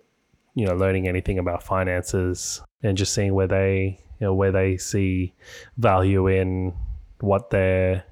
you 0.55 0.67
know, 0.67 0.75
learning 0.75 1.09
anything 1.09 1.39
about 1.39 1.63
finances 1.63 2.61
and 2.83 2.99
just 2.99 3.15
seeing 3.15 3.33
where 3.33 3.49
they, 3.49 3.99
you 4.21 4.27
know, 4.27 4.35
where 4.35 4.53
they 4.53 4.77
see 4.77 5.33
value 5.79 6.27
in 6.27 6.75
what 7.21 7.49
their, 7.49 8.05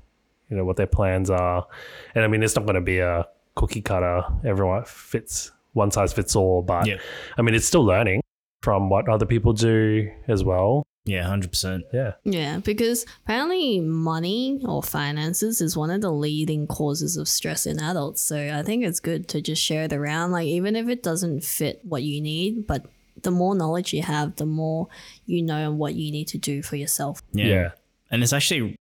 you 0.49 0.57
know, 0.57 0.65
what 0.65 0.79
their 0.79 0.87
plans 0.87 1.29
are. 1.29 1.67
And 2.15 2.25
I 2.25 2.27
mean, 2.27 2.43
it's 2.43 2.57
not 2.57 2.65
going 2.65 2.77
to 2.77 2.81
be 2.81 3.01
a 3.01 3.29
cookie 3.55 3.83
cutter, 3.83 4.25
everyone 4.47 4.87
fits 4.87 5.53
one 5.73 5.91
size 5.91 6.13
fits 6.13 6.37
all, 6.37 6.63
but 6.63 6.87
Yeah. 6.87 6.99
I 7.37 7.43
mean, 7.43 7.55
it's 7.55 7.67
still 7.67 7.85
learning 7.85 8.21
from 8.63 8.89
what 8.89 9.09
other 9.09 9.27
people 9.27 9.53
do 9.53 10.11
as 10.29 10.45
well. 10.45 10.85
Yeah, 11.05 11.25
100%. 11.25 11.83
Yeah. 11.93 12.13
Yeah, 12.23 12.59
because 12.59 13.05
apparently 13.25 13.81
money 13.81 14.61
or 14.65 14.85
finances 14.85 15.61
is 15.61 15.77
one 15.77 15.91
of 15.91 16.01
the 16.01 16.13
leading 16.13 16.69
causes 16.69 17.17
of 17.17 17.27
stress 17.27 17.67
in 17.67 17.81
adults. 17.81 18.23
So 18.23 18.37
I 18.37 18.63
think 18.63 18.85
it's 18.85 19.01
good 19.01 19.27
to 19.29 19.41
just 19.41 19.61
share 19.61 19.85
it 19.85 19.93
around, 19.93 20.31
like 20.31 20.47
even 20.47 20.77
if 20.77 20.89
it 20.89 21.03
doesn't 21.03 21.43
fit 21.43 21.81
what 21.83 22.05
you 22.05 22.21
need, 22.21 22.69
but 22.69 22.87
the 23.21 23.33
more 23.33 23.55
knowledge 23.57 23.93
you 23.93 24.03
have, 24.03 24.37
the 24.37 24.47
more 24.47 24.87
you 25.27 25.43
know 25.43 25.73
what 25.73 25.95
you 25.95 26.13
need 26.13 26.29
to 26.29 26.39
do 26.39 26.63
for 26.63 26.77
yourself. 26.77 27.21
Yeah. 27.33 27.47
Yeah. 27.47 27.71
And 28.11 28.23
it's 28.23 28.33
actually 28.33 28.77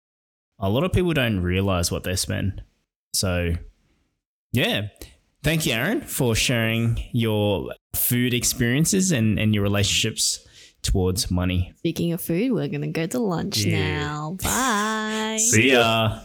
a 0.60 0.70
lot 0.70 0.84
of 0.84 0.94
people 0.94 1.14
don't 1.14 1.40
realize 1.40 1.92
what 1.92 2.04
they 2.04 2.16
spend. 2.16 2.62
So, 3.14 3.54
yeah. 4.52 4.90
Thank 5.44 5.66
you, 5.66 5.74
Aaron, 5.74 6.02
for 6.02 6.36
sharing 6.36 7.00
your 7.14 7.74
food 7.96 8.34
experiences 8.34 9.12
and, 9.12 9.40
and 9.40 9.56
your 9.56 9.64
relationships 9.64 10.46
towards 10.84 11.32
money. 11.32 11.74
Speaking 11.78 12.12
of 12.14 12.22
food, 12.22 12.52
we're 12.52 12.68
gonna 12.68 12.88
go 12.88 13.08
to 13.08 13.20
lunch 13.20 13.58
Yeah. 13.60 14.00
now. 14.04 14.38
Bye. 14.42 15.38
See 15.40 15.72
ya. 15.72 16.20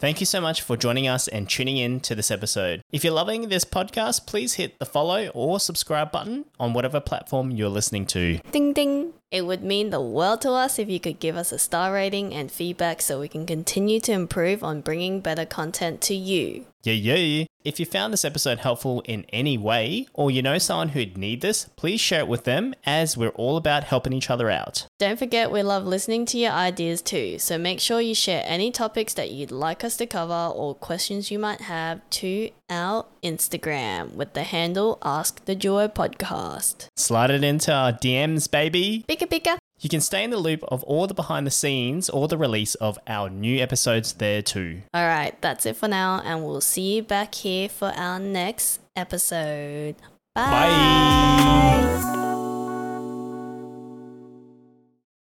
Thank 0.00 0.20
you 0.20 0.26
so 0.26 0.40
much 0.40 0.60
for 0.60 0.76
joining 0.76 1.06
us 1.08 1.28
and 1.28 1.48
tuning 1.48 1.76
in 1.76 2.00
to 2.00 2.14
this 2.14 2.30
episode. 2.30 2.82
If 2.92 3.04
you're 3.04 3.12
loving 3.12 3.48
this 3.48 3.64
podcast, 3.64 4.26
please 4.26 4.54
hit 4.54 4.78
the 4.78 4.84
follow 4.84 5.28
or 5.28 5.60
subscribe 5.60 6.10
button 6.10 6.46
on 6.58 6.74
whatever 6.74 7.00
platform 7.00 7.50
you're 7.50 7.68
listening 7.70 8.04
to. 8.06 8.38
Ding 8.50 8.72
ding. 8.72 9.12
It 9.30 9.46
would 9.46 9.62
mean 9.62 9.90
the 9.90 10.00
world 10.00 10.40
to 10.42 10.50
us 10.50 10.78
if 10.78 10.88
you 10.90 11.00
could 11.00 11.20
give 11.20 11.36
us 11.36 11.52
a 11.52 11.58
star 11.58 11.92
rating 11.92 12.34
and 12.34 12.50
feedback 12.52 13.00
so 13.02 13.20
we 13.20 13.28
can 13.28 13.46
continue 13.46 14.00
to 14.00 14.12
improve 14.12 14.62
on 14.64 14.80
bringing 14.80 15.20
better 15.20 15.46
content 15.46 16.00
to 16.02 16.14
you. 16.14 16.66
Yeah, 16.84 16.92
yeah. 16.92 17.46
If 17.64 17.80
you 17.80 17.86
found 17.86 18.12
this 18.12 18.26
episode 18.26 18.58
helpful 18.58 19.02
in 19.06 19.24
any 19.30 19.56
way, 19.56 20.06
or 20.12 20.30
you 20.30 20.42
know 20.42 20.58
someone 20.58 20.90
who'd 20.90 21.16
need 21.16 21.40
this, 21.40 21.64
please 21.76 21.98
share 21.98 22.20
it 22.20 22.28
with 22.28 22.44
them 22.44 22.74
as 22.84 23.16
we're 23.16 23.30
all 23.30 23.56
about 23.56 23.84
helping 23.84 24.12
each 24.12 24.28
other 24.28 24.50
out. 24.50 24.86
Don't 24.98 25.18
forget, 25.18 25.50
we 25.50 25.62
love 25.62 25.86
listening 25.86 26.26
to 26.26 26.38
your 26.38 26.52
ideas 26.52 27.00
too, 27.00 27.38
so 27.38 27.56
make 27.56 27.80
sure 27.80 28.02
you 28.02 28.14
share 28.14 28.42
any 28.44 28.70
topics 28.70 29.14
that 29.14 29.30
you'd 29.30 29.50
like 29.50 29.82
us 29.82 29.96
to 29.96 30.06
cover 30.06 30.52
or 30.54 30.74
questions 30.74 31.30
you 31.30 31.38
might 31.38 31.62
have 31.62 32.02
to 32.10 32.50
our 32.68 33.06
Instagram 33.22 34.12
with 34.12 34.34
the 34.34 34.42
handle 34.42 34.98
Ask 35.02 35.42
the 35.46 35.54
Duo 35.54 35.88
Podcast. 35.88 36.88
Slide 36.96 37.30
it 37.30 37.42
into 37.42 37.72
our 37.72 37.92
DMs, 37.92 38.50
baby. 38.50 39.06
Pika 39.08 39.26
pika. 39.26 39.56
You 39.80 39.90
can 39.90 40.00
stay 40.00 40.24
in 40.24 40.30
the 40.30 40.38
loop 40.38 40.62
of 40.68 40.82
all 40.84 41.06
the 41.06 41.14
behind 41.14 41.46
the 41.46 41.50
scenes 41.50 42.08
or 42.08 42.28
the 42.28 42.38
release 42.38 42.74
of 42.76 42.98
our 43.06 43.28
new 43.28 43.60
episodes 43.60 44.14
there 44.14 44.40
too. 44.40 44.82
All 44.94 45.06
right, 45.06 45.38
that's 45.40 45.66
it 45.66 45.76
for 45.76 45.88
now, 45.88 46.22
and 46.24 46.44
we'll 46.44 46.60
see 46.60 46.96
you 46.96 47.02
back 47.02 47.34
here 47.34 47.68
for 47.68 47.88
our 47.96 48.18
next 48.18 48.80
episode. 48.96 49.96
Bye. 50.34 52.23